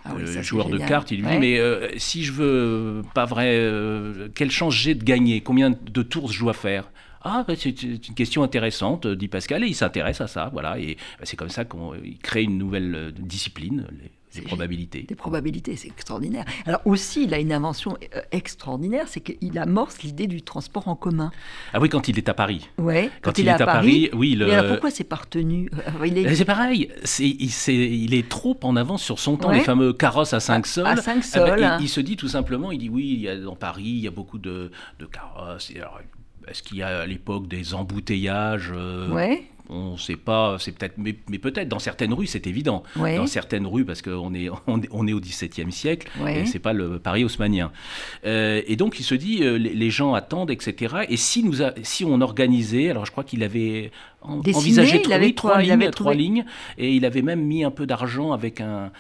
[0.05, 1.61] ah le joueur de cartes, il lui dit mais
[1.96, 5.40] si je veux pas vrai, euh, quelle chance j'ai de gagner?
[5.40, 6.90] Combien de tours je dois faire?
[7.22, 10.96] Ah, bah, c'est une question intéressante, dit Pascal, et il s'intéresse à ça, voilà, et
[11.18, 13.87] bah, c'est comme ça qu'on crée une nouvelle euh, discipline,
[14.35, 15.03] des probabilités.
[15.03, 16.44] Des probabilités, c'est extraordinaire.
[16.66, 20.97] Alors aussi, il a une invention euh, extraordinaire, c'est qu'il amorce l'idée du transport en
[20.97, 21.31] commun.
[21.73, 22.68] Ah oui, quand il est à Paris.
[22.79, 24.35] Ouais, quand, il, est, à Paris, oui.
[24.35, 24.53] Le...
[24.53, 25.70] alors pourquoi c'est pas retenu
[26.03, 26.35] est...
[26.35, 30.40] C'est pareil, il, il, est trop en avance sur son temps, les fameux carrosses à
[30.40, 30.87] 5 sols.
[30.87, 31.55] À 5 sols.
[31.57, 33.85] Eh ben, il, se dit tout simplement, il dit oui, il y a, dans Paris,
[33.85, 35.73] il y a beaucoup de, de carrosses.
[36.49, 40.72] est-ce qu'il y a à l'époque des embouteillages euh, ouais on ne sait pas, c'est
[40.72, 42.83] peut-être, mais, peut-être dans certaines rues, c'est évident.
[42.96, 46.98] Dans certaines rues, parce qu'on est, on, est au XVIIe siècle, et c'est pas le
[46.98, 47.72] Paris haussmanien.
[48.27, 50.96] Euh, et donc, il se dit, euh, les, gens attendent, etc.
[51.09, 53.90] Et si, nous si on organisait, alors je crois qu'il avait
[54.22, 56.44] envisagé trois, lignes, trois lignes,
[56.79, 58.90] et il avait même mis un peu d'argent avec un,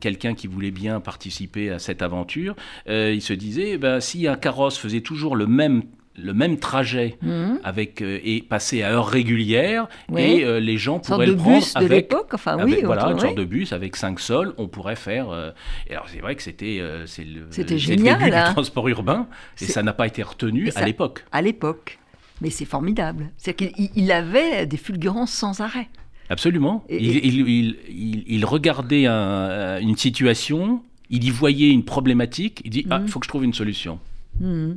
[0.00, 2.54] quelqu'un qui voulait bien participer à cette aventure.
[2.88, 5.82] Euh, il se disait, ben, si un carrosse faisait toujours le même
[6.16, 7.60] le même trajet mhm.
[7.62, 11.76] avec euh, et passer à heure régulière et euh, les gens pourraient le prendre bus
[11.76, 14.96] avec, de l'époque enfin oui voilà une sorte de bus avec cinq sols on pourrait
[14.96, 15.50] faire euh,
[15.88, 18.52] et alors c'est vrai que c'était c'est le, c'était génial le début du hein.
[18.52, 19.28] transport urbain
[19.60, 21.98] et ça n'a pas été retenu à l'époque à l'époque
[22.40, 25.88] mais c'est formidable c'est qu'il avait des fulgurances sans arrêt
[26.28, 32.96] absolument il, il, il, regardait une situation il y voyait une problématique il dit ah
[32.98, 33.08] il mhm.
[33.08, 34.00] faut que je trouve une solution
[34.40, 34.76] mhm.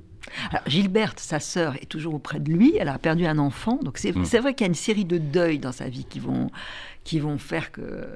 [0.52, 2.76] Alors, Gilberte, sa sœur, est toujours auprès de lui.
[2.78, 3.78] Elle a perdu un enfant.
[3.82, 4.24] Donc, c'est mm.
[4.24, 6.50] vrai qu'il y a une série de deuils dans sa vie qui vont,
[7.04, 7.82] qui vont faire que.
[7.82, 8.16] Euh,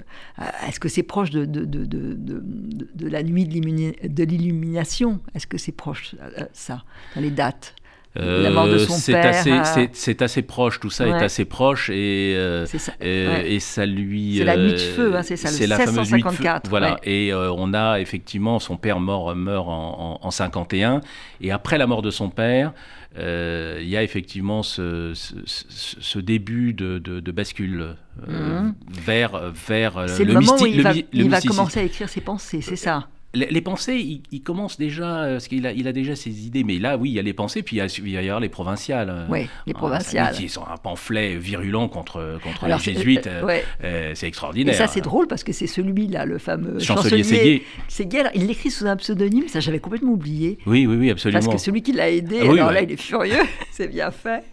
[0.67, 5.21] est-ce que c'est proche de, de, de, de, la nuit de l'illumination?
[5.35, 6.83] Est-ce que c'est proche, euh, ça,
[7.15, 7.75] dans les dates?
[8.17, 9.25] La mort de son père.
[9.27, 12.93] Assez, C'est assez proche, tout ça est assez proche et, euh, ça.
[12.99, 14.37] et ça lui.
[14.37, 16.43] C'est la nuit de feu, hein, c'est ça, le la fameuse nuit de feu.
[16.69, 21.01] Voilà, et euh, on a effectivement son père mort, meurt en, en, 51,
[21.41, 22.73] et après la mort de son père,
[23.17, 27.95] euh, il y a effectivement ce, ce, début de, de, bascule
[28.27, 28.75] mhm.
[28.91, 32.61] vers, vers le, le, moment où il va, il va commencer à écrire ses pensées,
[32.61, 36.45] c'est ça les, pensées, il, commence déjà, euh, parce qu'il a, il a déjà ses
[36.45, 38.17] idées, mais là, oui, il y a les pensées, puis il y a, il y
[38.17, 39.09] avoir les provinciales.
[39.09, 40.35] Euh, oui, les provinciales.
[40.35, 43.27] Qui sont un pamphlet virulent contre, contre les jésuites.
[43.27, 44.73] Euh, c'est extraordinaire.
[44.73, 48.23] Et ça, c'est drôle, parce que c'est celui-là, le fameux chancelier, chancelier Séguier.
[48.35, 50.57] il l'écrit sous un pseudonyme, ça j'avais complètement oublié.
[50.65, 51.39] Oui, oui, oui, absolument.
[51.39, 53.35] Parce que celui qui l'a aidé, ah alors là, il est furieux.
[53.71, 54.43] c'est bien fait.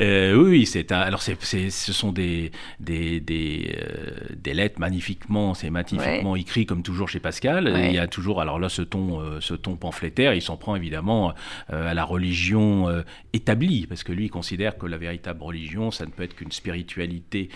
[0.00, 2.50] Euh, oui, c'est alors c'est, ce sont des
[2.80, 7.72] des, des, euh, des lettres magnifiquement, c'est magnifiquement écrit comme toujours chez Pascal.
[7.76, 10.76] Il y a toujours alors là ce ton euh, ce ton pamphlétaire, il s'en prend
[10.76, 11.34] évidemment
[11.68, 13.02] à la religion
[13.32, 16.52] établie parce que lui il considère que la véritable religion ça ne peut être qu'une
[16.52, 17.48] spiritualité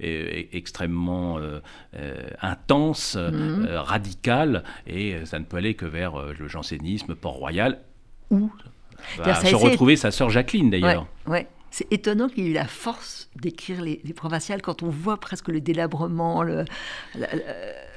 [0.00, 1.38] extrêmement
[2.40, 3.66] intense, mhm.
[3.74, 7.80] radicale et ça ne peut aller que vers le jansénisme, Port-Royal
[8.30, 8.50] ou
[9.18, 11.06] va se retrouver sa sœur Jacqueline d'ailleurs.
[11.26, 15.48] Ouais, C'est étonnant qu'il ait eu la force d'écrire les, provinciales quand on voit presque
[15.48, 16.42] le délabrement.
[16.42, 16.64] Le,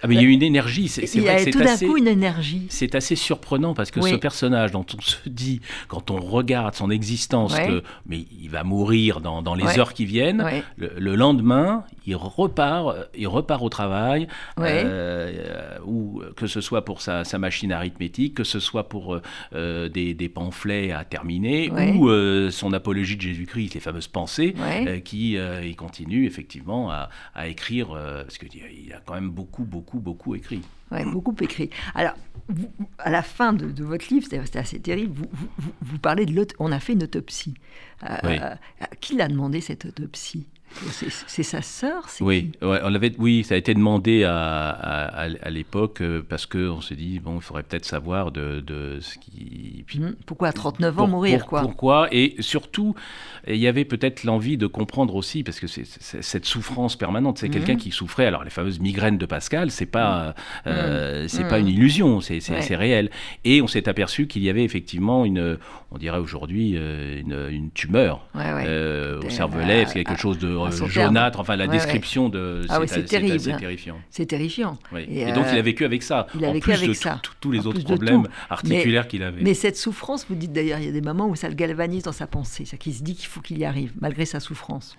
[0.05, 0.87] ah, mais il y a une énergie.
[0.87, 2.67] C'est, il y a tout d'un coup une énergie.
[2.69, 6.89] C'est assez surprenant parce que ce personnage dont on se dit, quand on regarde son
[6.89, 10.45] existence, que mais il va mourir dans, dans les heures qui viennent,
[10.77, 14.27] le, lendemain, il repart, il repart au travail,
[14.59, 19.19] euh, ou que ce soit pour sa, sa, machine arithmétique, que ce soit pour
[19.53, 24.53] euh, des, des, pamphlets à terminer, ou euh, son apologie de Jésus-Christ, les fameuses pensées,
[25.03, 30.35] qui il continue effectivement à, à écrire, parce qu'il a quand même beaucoup, beaucoup, beaucoup
[30.35, 30.61] écrit.
[30.91, 31.69] Ouais, beaucoup écrit.
[31.93, 32.13] Alors,
[32.99, 36.55] à la fin de, votre livre, c'était assez terrible, vous, vous, parlez de l'autre.
[36.59, 37.55] On a fait une autopsie.
[39.01, 40.45] qui l'a demandé cette autopsie?
[40.91, 46.01] C'est sa sœur Oui, ouais, on avait, oui, ça a été demandé à, à, l'époque
[46.01, 49.83] euh, parce qu'on s'est dit, bon, il faudrait peut-être savoir de, de, ce qui.
[49.87, 50.15] Puis, mmh.
[50.25, 52.95] pourquoi à 39 ans mourir quoi Pourquoi Et surtout,
[53.47, 57.49] il y avait peut-être l'envie de comprendre aussi, parce que c'est cette souffrance permanente, c'est
[57.49, 57.77] quelqu'un mmh.
[57.77, 58.25] qui souffrait.
[58.25, 60.33] Alors, les fameuses migraines de Pascal, c'est pas, mmh.
[60.67, 63.09] euh, c'est pas une illusion, c'est réel.
[63.43, 65.57] Et on s'est aperçu qu'il y avait effectivement une,
[65.91, 71.55] on dirait aujourd'hui, euh, une, une, tumeur au cervelet, c'est quelque chose de jaunâtre, enfin
[71.55, 72.61] la description de.
[72.69, 73.39] Ah oui, c'est terrible.
[73.39, 73.97] C'est terrifiant.
[74.09, 74.77] C'est terrifiant.
[74.97, 76.27] Et, donc il a vécu avec ça.
[76.35, 77.21] Il a en vécu plus avec de ça.
[77.39, 79.41] tous les autres problèmes articulaires qu'il avait.
[79.41, 82.03] Mais cette souffrance, vous dites d'ailleurs, il y a des moments où ça le galvanise
[82.03, 84.95] dans sa pensée, c'est qu'il se dit qu'il faut qu'il y arrive, malgré sa souffrance.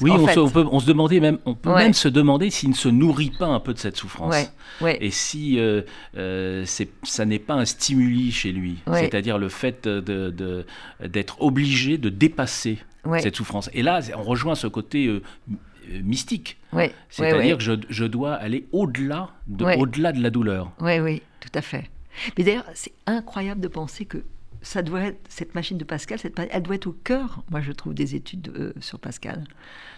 [0.00, 2.70] oui, on, se, on, peut, on, se, demandait même, on peut même se demander s'il
[2.70, 4.34] ne se nourrit pas un peu de cette souffrance.
[4.82, 5.82] Et si euh,
[6.16, 6.64] euh,
[7.02, 10.66] ça n'est pas un stimuli chez lui, c'est-à-dire le fait d'être de,
[11.04, 12.78] d'être obligé de dépasser
[13.20, 13.70] cette souffrance.
[13.72, 15.22] Et là, on rejoint ce côté euh,
[15.90, 16.58] euh, mystique.
[17.08, 20.72] C'est-à-dire que je, je, dois aller au-delà de, au-delà de la douleur.
[20.80, 21.90] Oui, oui, tout à fait.
[22.38, 24.24] Mais d'ailleurs, c'est incroyable de penser que
[24.62, 27.72] ça doit être, cette machine de Pascal, cette, elle doit être au cœur, moi je
[27.72, 29.44] trouve, des études euh, sur Pascal.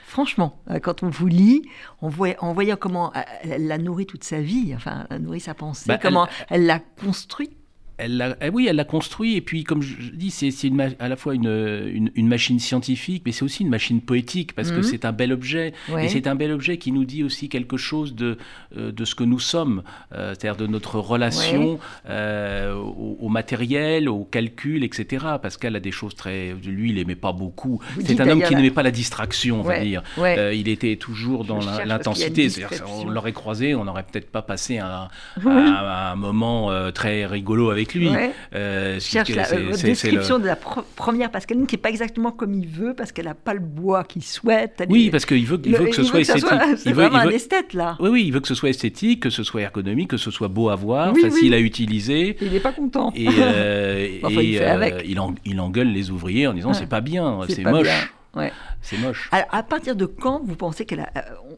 [0.06, 1.62] Franchement, quand on vous lit,
[2.00, 5.40] on voit, en voyant comment elle l'a nourri toute sa vie, enfin, elle a nourri
[5.40, 7.50] sa pensée, bah, comment elle l'a construit
[7.98, 9.36] elle eh oui, elle l'a construit.
[9.36, 10.50] Et puis, comme je dis, c'est
[10.98, 14.78] à la fois une, une, machine scientifique, mais c'est aussi une machine poétique, parce que
[14.78, 14.82] mhm.
[14.82, 15.72] c'est un bel objet.
[15.98, 18.36] Et c'est un bel objet qui nous dit aussi quelque chose de,
[18.76, 19.82] euh, de ce que nous sommes,
[20.12, 21.78] euh, c'est-à-dire de notre relation
[22.08, 25.24] euh, au, matériel, au calcul, etc.
[25.40, 26.54] Pascal a des choses très.
[26.64, 27.80] Lui, il n'aimait pas beaucoup.
[28.04, 30.02] C'est un homme qui n'aimait pas la distraction, on va dire.
[30.18, 32.48] il était toujours dans l'intensité.
[32.86, 35.08] On l'aurait croisé, on n'aurait peut-être pas passé un,
[35.46, 38.10] un, un moment très rigolo avec lui.
[38.54, 42.66] Euh, cherche la euh, description de la première Pascaline qui n'est pas exactement comme il
[42.66, 44.82] veut parce qu'elle n'a pas le bois qu'il souhaite.
[44.88, 46.48] oui, parce qu'il veut, il veut que ce soit esthétique.
[46.76, 47.96] C'est vraiment un esthète là.
[48.00, 50.48] Oui, oui, il veut que ce soit esthétique, que ce soit ergonomique, que ce soit
[50.48, 52.36] beau à voir, facile à utiliser.
[52.40, 53.12] Il n'est pas content.
[53.14, 55.00] Et, euh, il, euh,
[55.44, 58.10] il, engueule les ouvriers en disant c'est pas bien, c'est moche.
[58.34, 58.52] Ouais.
[58.82, 59.28] C'est moche.
[59.32, 61.08] Alors, à partir de quand vous pensez qu'on a,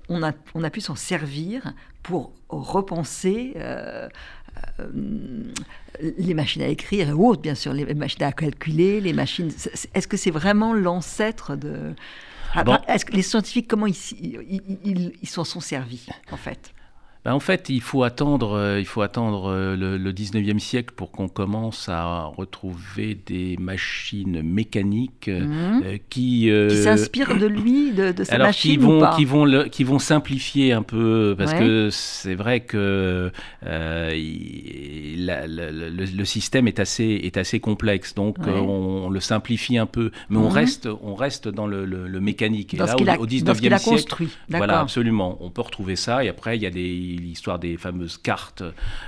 [0.08, 4.08] on a, on a pu s'en servir pour repenser euh,
[6.00, 9.50] les machines à écrire et autres, bien sûr, les machines à calculer, les machines.
[9.94, 11.94] Est-ce que c'est vraiment l'ancêtre de.
[12.54, 16.72] Ah, est-ce que les scientifiques, comment ils s'en sont servis, en fait?
[17.24, 21.10] Ben, en fait, il faut attendre, euh, il faut attendre euh, le, 19e siècle pour
[21.10, 25.98] qu'on commence à retrouver des machines mécaniques euh, mhm.
[26.10, 26.50] qui...
[26.68, 29.44] qui s'inspirent de lui, de, de sa alors, machine qui vont, ou pas qui vont,
[29.44, 34.10] le, qui vont simplifier un peu, parce que c'est vrai que le,
[35.90, 40.48] le, système est assez, est assez complexe, donc on, le simplifie un peu, mais on,
[40.48, 40.52] mhm.
[40.52, 41.86] reste, on reste dans le,
[42.20, 42.74] mécanique.
[42.74, 44.28] Et dans là, au, 19e siècle, construit.
[44.48, 48.18] voilà, absolument, on peut retrouver ça, et après, il y a des l'histoire des fameuses
[48.18, 48.62] cartes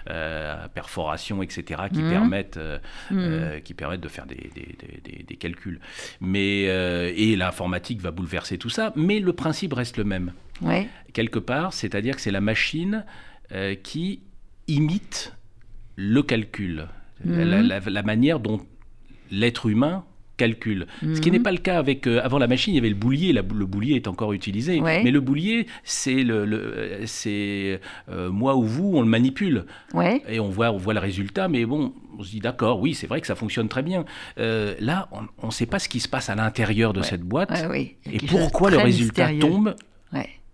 [0.08, 2.10] euh, à perforation, etc., qui, mmh.
[2.10, 2.78] permettent, euh,
[3.10, 3.18] mmh.
[3.18, 5.80] euh, qui permettent de faire des, des, des, calculs.
[6.20, 10.32] Mais, et l'informatique va bouleverser tout ça, mais le principe reste le même.
[10.60, 10.88] Ouais.
[11.12, 13.04] Quelque part, c'est-à-dire que c'est la machine
[13.82, 14.20] qui
[14.68, 15.34] imite
[15.96, 16.86] le calcul,
[17.24, 17.42] mmh.
[17.42, 18.60] la, la manière dont
[19.30, 20.04] l'être humain
[20.40, 20.86] calcul.
[21.02, 21.36] Ce qui Mhm.
[21.36, 22.06] n'est pas le cas avec.
[22.06, 23.32] euh, avant la machine, il y avait le boulier.
[23.32, 24.80] La- le boulier est encore utilisé.
[24.80, 25.02] Ouais.
[25.04, 27.80] Mais le boulier, c'est le, le- c'est
[28.10, 29.66] euh, moi ou vous, on le manipule.
[29.94, 30.22] Ouais.
[30.28, 33.06] Et on voit, on voit le résultat, mais bon, on se dit d'accord, oui, c'est
[33.06, 34.04] vrai que ça fonctionne très bien.
[34.38, 35.08] Euh, là,
[35.42, 37.06] on ne sait pas ce qui se passe à l'intérieur de Ouais.
[37.06, 37.50] cette boîte
[38.10, 39.40] et pourquoi le résultat mystérieux.
[39.40, 39.74] tombe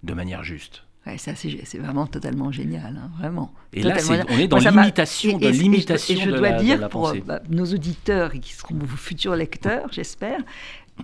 [0.03, 0.84] de manière juste.
[1.07, 3.53] Ouais, ça c'est vraiment totalement génial, hein, vraiment.
[3.73, 3.97] Et là,
[4.29, 6.59] on est dans l'imitation et- de et- et je- l'imitation Et je de dois la-
[6.59, 10.41] de dire la pour bah, nos auditeurs et qui seront vos futurs lecteurs, j'espère,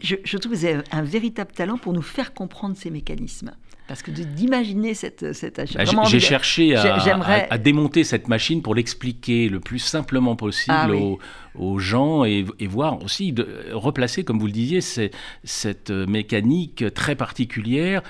[0.00, 3.52] je, je trouve que vous avez un véritable talent pour nous faire comprendre ces mécanismes.
[3.88, 9.48] Parce que d'imaginer cette, cette j'ai Bah, J'ai cherché à, démonter cette machine pour l'expliquer
[9.48, 11.16] le plus simplement possible Ah oui.
[11.56, 14.80] aux, gens et, et voir aussi de replacer, comme vous le disiez,
[15.44, 18.02] cette mécanique très particulière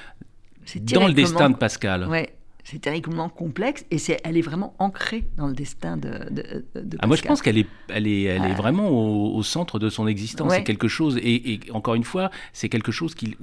[0.83, 2.09] dans le destin de Pascal.
[2.09, 2.35] Ouais,
[2.65, 6.97] c'est terriblement complexe et c'est, elle est vraiment ancrée dans le destin de, de, de
[7.01, 7.29] Ah, moi, je Pascal.
[7.29, 8.55] pense qu'elle est, elle est, elle est Ah.
[8.55, 10.51] vraiment au, au centre de son existence.
[10.51, 10.59] Ouais.
[10.59, 13.35] C'est quelque chose, et, et encore une fois, c'est quelque chose qu'il,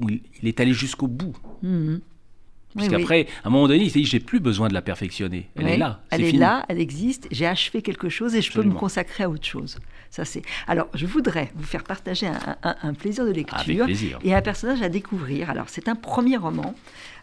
[0.00, 1.34] où il, il est allé jusqu'au bout.
[2.74, 2.82] Mhm.
[2.82, 2.88] Oui, oui.
[2.88, 5.48] Puisqu'après, à un moment donné, il s'est dit, j'ai plus besoin de la perfectionner.
[5.56, 6.00] Elle est là.
[6.10, 7.26] Elle c'est est là, elle existe.
[7.30, 9.78] J'ai achevé quelque chose et je peux me consacrer à autre chose.
[10.10, 10.42] Ça c'est.
[10.66, 14.18] Alors, je voudrais vous faire partager un, un- un plaisir de Avec lecture plaisir.
[14.22, 15.50] et un personnage à découvrir.
[15.50, 16.74] Alors, c'est un premier roman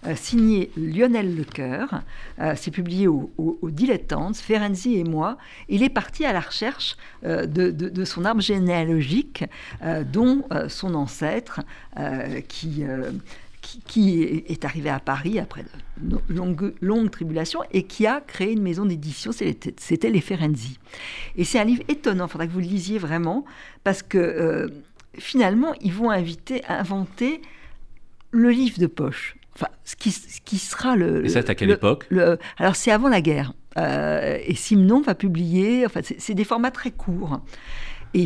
[0.05, 2.01] euh, signé Lionel Lecoeur.
[2.39, 5.37] Euh, c'est publié au, au, au Dilettante, Ferenczi et moi.
[5.69, 9.43] Il est parti à la recherche euh, de, de- de son arbre généalogique,
[9.83, 11.61] euh, dont son ancêtre,
[12.47, 12.83] qui,
[13.66, 15.63] qui, qui est arrivé à Paris après
[15.97, 20.78] de longues longues tribulations et qui a créé une maison d'édition, c'était les Ferenczi.
[21.36, 23.43] Et c'est un livre étonnant, il faudra que vous le lisiez vraiment,
[23.84, 24.68] parce que euh,
[25.18, 27.41] finalement, ils vont inviter, inventer
[28.32, 29.36] le livre de poche.
[29.55, 31.26] Enfin, ce qui, ce qui sera le.
[31.26, 32.05] Et ça, c'est à quelle le- époque?
[32.09, 33.53] le- Alors, c'est avant la guerre.
[33.78, 35.86] Euh, et Simon va publier.
[35.86, 37.39] Enfin, c'est c'est des formats très courts.
[38.13, 38.26] Et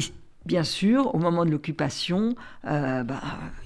[0.50, 2.34] bien sûr, au moment de l'occupation,
[2.66, 3.22] euh, bah,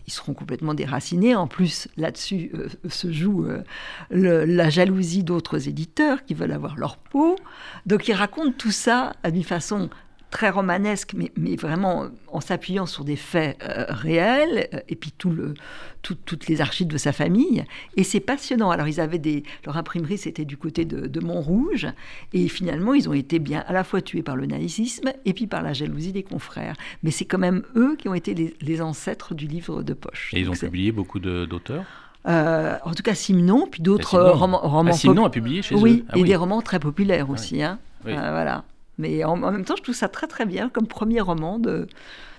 [0.05, 1.33] ils seront complètement déracinés.
[1.33, 3.63] En plus, là-dessus euh, se joue euh,
[4.11, 7.37] la jalousie d'autres éditeurs qui veulent avoir leur peau.
[7.85, 9.89] Donc, ils racontent tout ça d'une façon
[10.33, 15.11] très romanesque, mais, mais vraiment en s'appuyant sur des faits euh, réels, euh, et puis
[15.15, 15.53] tout le,
[16.01, 17.63] tout- toutes les archives de sa famille.
[17.97, 18.71] Et c'est passionnant.
[18.71, 19.43] Alors, ils avaient des.
[19.63, 21.85] Leur imprimerie, c'était du côté de, de Montrouge,
[22.33, 25.45] et finalement, ils ont été bien à la fois tués par le nazisme et puis
[25.45, 26.75] par la jalousie des confrères.
[27.03, 30.31] Mais c'est quand même eux qui ont été les, les ancêtres du livre de poche.
[30.33, 31.85] Et ils ont publié beaucoup d'auteurs?
[32.27, 34.23] Euh, en tout cas, Simon, puis d'autres Simon.
[34.23, 34.61] euh, romans.
[34.63, 36.27] romans Ah, Simon a publié chez oui, eux Ah et oui.
[36.29, 37.61] des romans très populaires aussi.
[37.61, 37.77] hein.
[38.05, 38.13] Oui.
[38.13, 38.63] Euh, voilà.
[38.97, 41.87] Mais en, en même temps, je trouve ça très très bien comme premier roman de,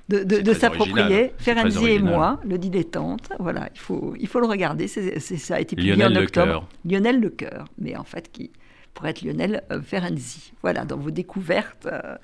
[0.09, 0.25] de,
[0.55, 3.29] s'approprier Ferenczi et moi, le dilettante.
[3.39, 4.87] Voilà, il faut, il faut le regarder.
[4.87, 6.47] C'est, c'est- ça a été publié Lionel en octobre.
[6.47, 6.69] Lecoeur.
[6.85, 8.51] Lionel Lecoeur, mais en fait, qui
[8.93, 10.53] pourrait être Lionel euh, Ferenczi.
[10.63, 12.17] Voilà, dans vos découvertes, euh,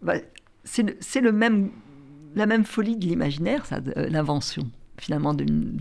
[0.00, 0.14] bah,
[0.64, 1.70] c'est, le, c'est le même,
[2.34, 4.62] la même folie de l'imaginaire, ça, de, euh, l'invention
[4.98, 5.78] finalement d'une,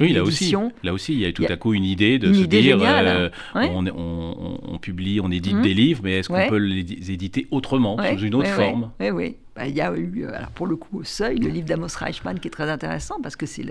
[0.00, 0.44] Oui, là aussi.
[0.44, 0.72] édition.
[0.82, 2.78] Là aussi, il y a tout à coup une idée de une se idée dire
[2.78, 3.70] géniale, euh, ouais.
[3.72, 5.62] on, on- on- on publie, on édite Mhm.
[5.62, 6.48] des livres, mais est-ce qu'on Ouais.
[6.48, 9.36] peut les éditer autrement, sous une autre forme Oui, oui.
[9.56, 11.86] Bah, il y a eu, euh, alors pour le coup, au seuil, le livre d'Amos
[11.96, 13.64] Reichmann qui est très intéressant parce que c'est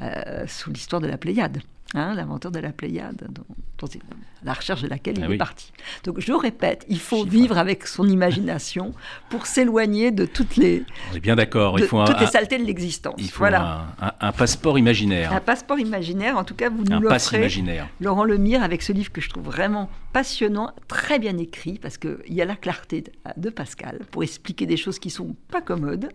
[0.00, 1.60] euh, sous l'histoire de la Pléiade,
[1.94, 3.44] hein, l'inventeur de la Pléiade, dont,
[3.78, 4.00] dont c'est
[4.44, 5.36] la recherche de laquelle il Ah est oui.
[5.38, 5.72] parti.
[6.02, 8.92] Donc je répète, il faut vivre avec son imagination
[9.30, 12.58] pour s'éloigner de toutes les, On est bien d'accord, il faut, un, toutes les saletés
[12.58, 13.14] de l'existence.
[13.18, 13.86] il faut voilà.
[14.00, 17.38] un, un- un passeport imaginaire, Un passeport imaginaire, en tout cas, vous nous l'offrez.
[17.38, 17.86] imaginaire.
[18.00, 22.18] Laurent Lemire avec ce livre que je trouve vraiment passionnant, très bien écrit, parce qu'il
[22.28, 26.08] y a la clarté de, de Pascal pour expliquer des choses qui sont pas commodes.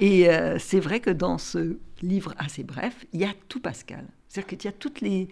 [0.00, 4.04] Et euh, c'est vrai que dans ce livre assez bref, il y a tout Pascal.
[4.28, 5.28] C'est-à-dire qu'il y a toutes les,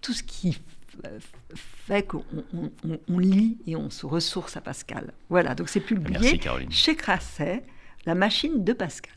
[0.00, 1.20] tout ce qui f-
[1.54, 2.24] fait qu'on
[2.54, 5.12] on- on- on lit et on se ressource à Pascal.
[5.28, 6.38] Voilà, donc c'est publié Merci
[6.70, 7.62] chez Crasset,
[8.06, 9.12] La machine de Pascal.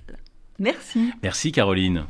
[0.59, 1.11] Merci.
[1.23, 2.05] Merci Caroline.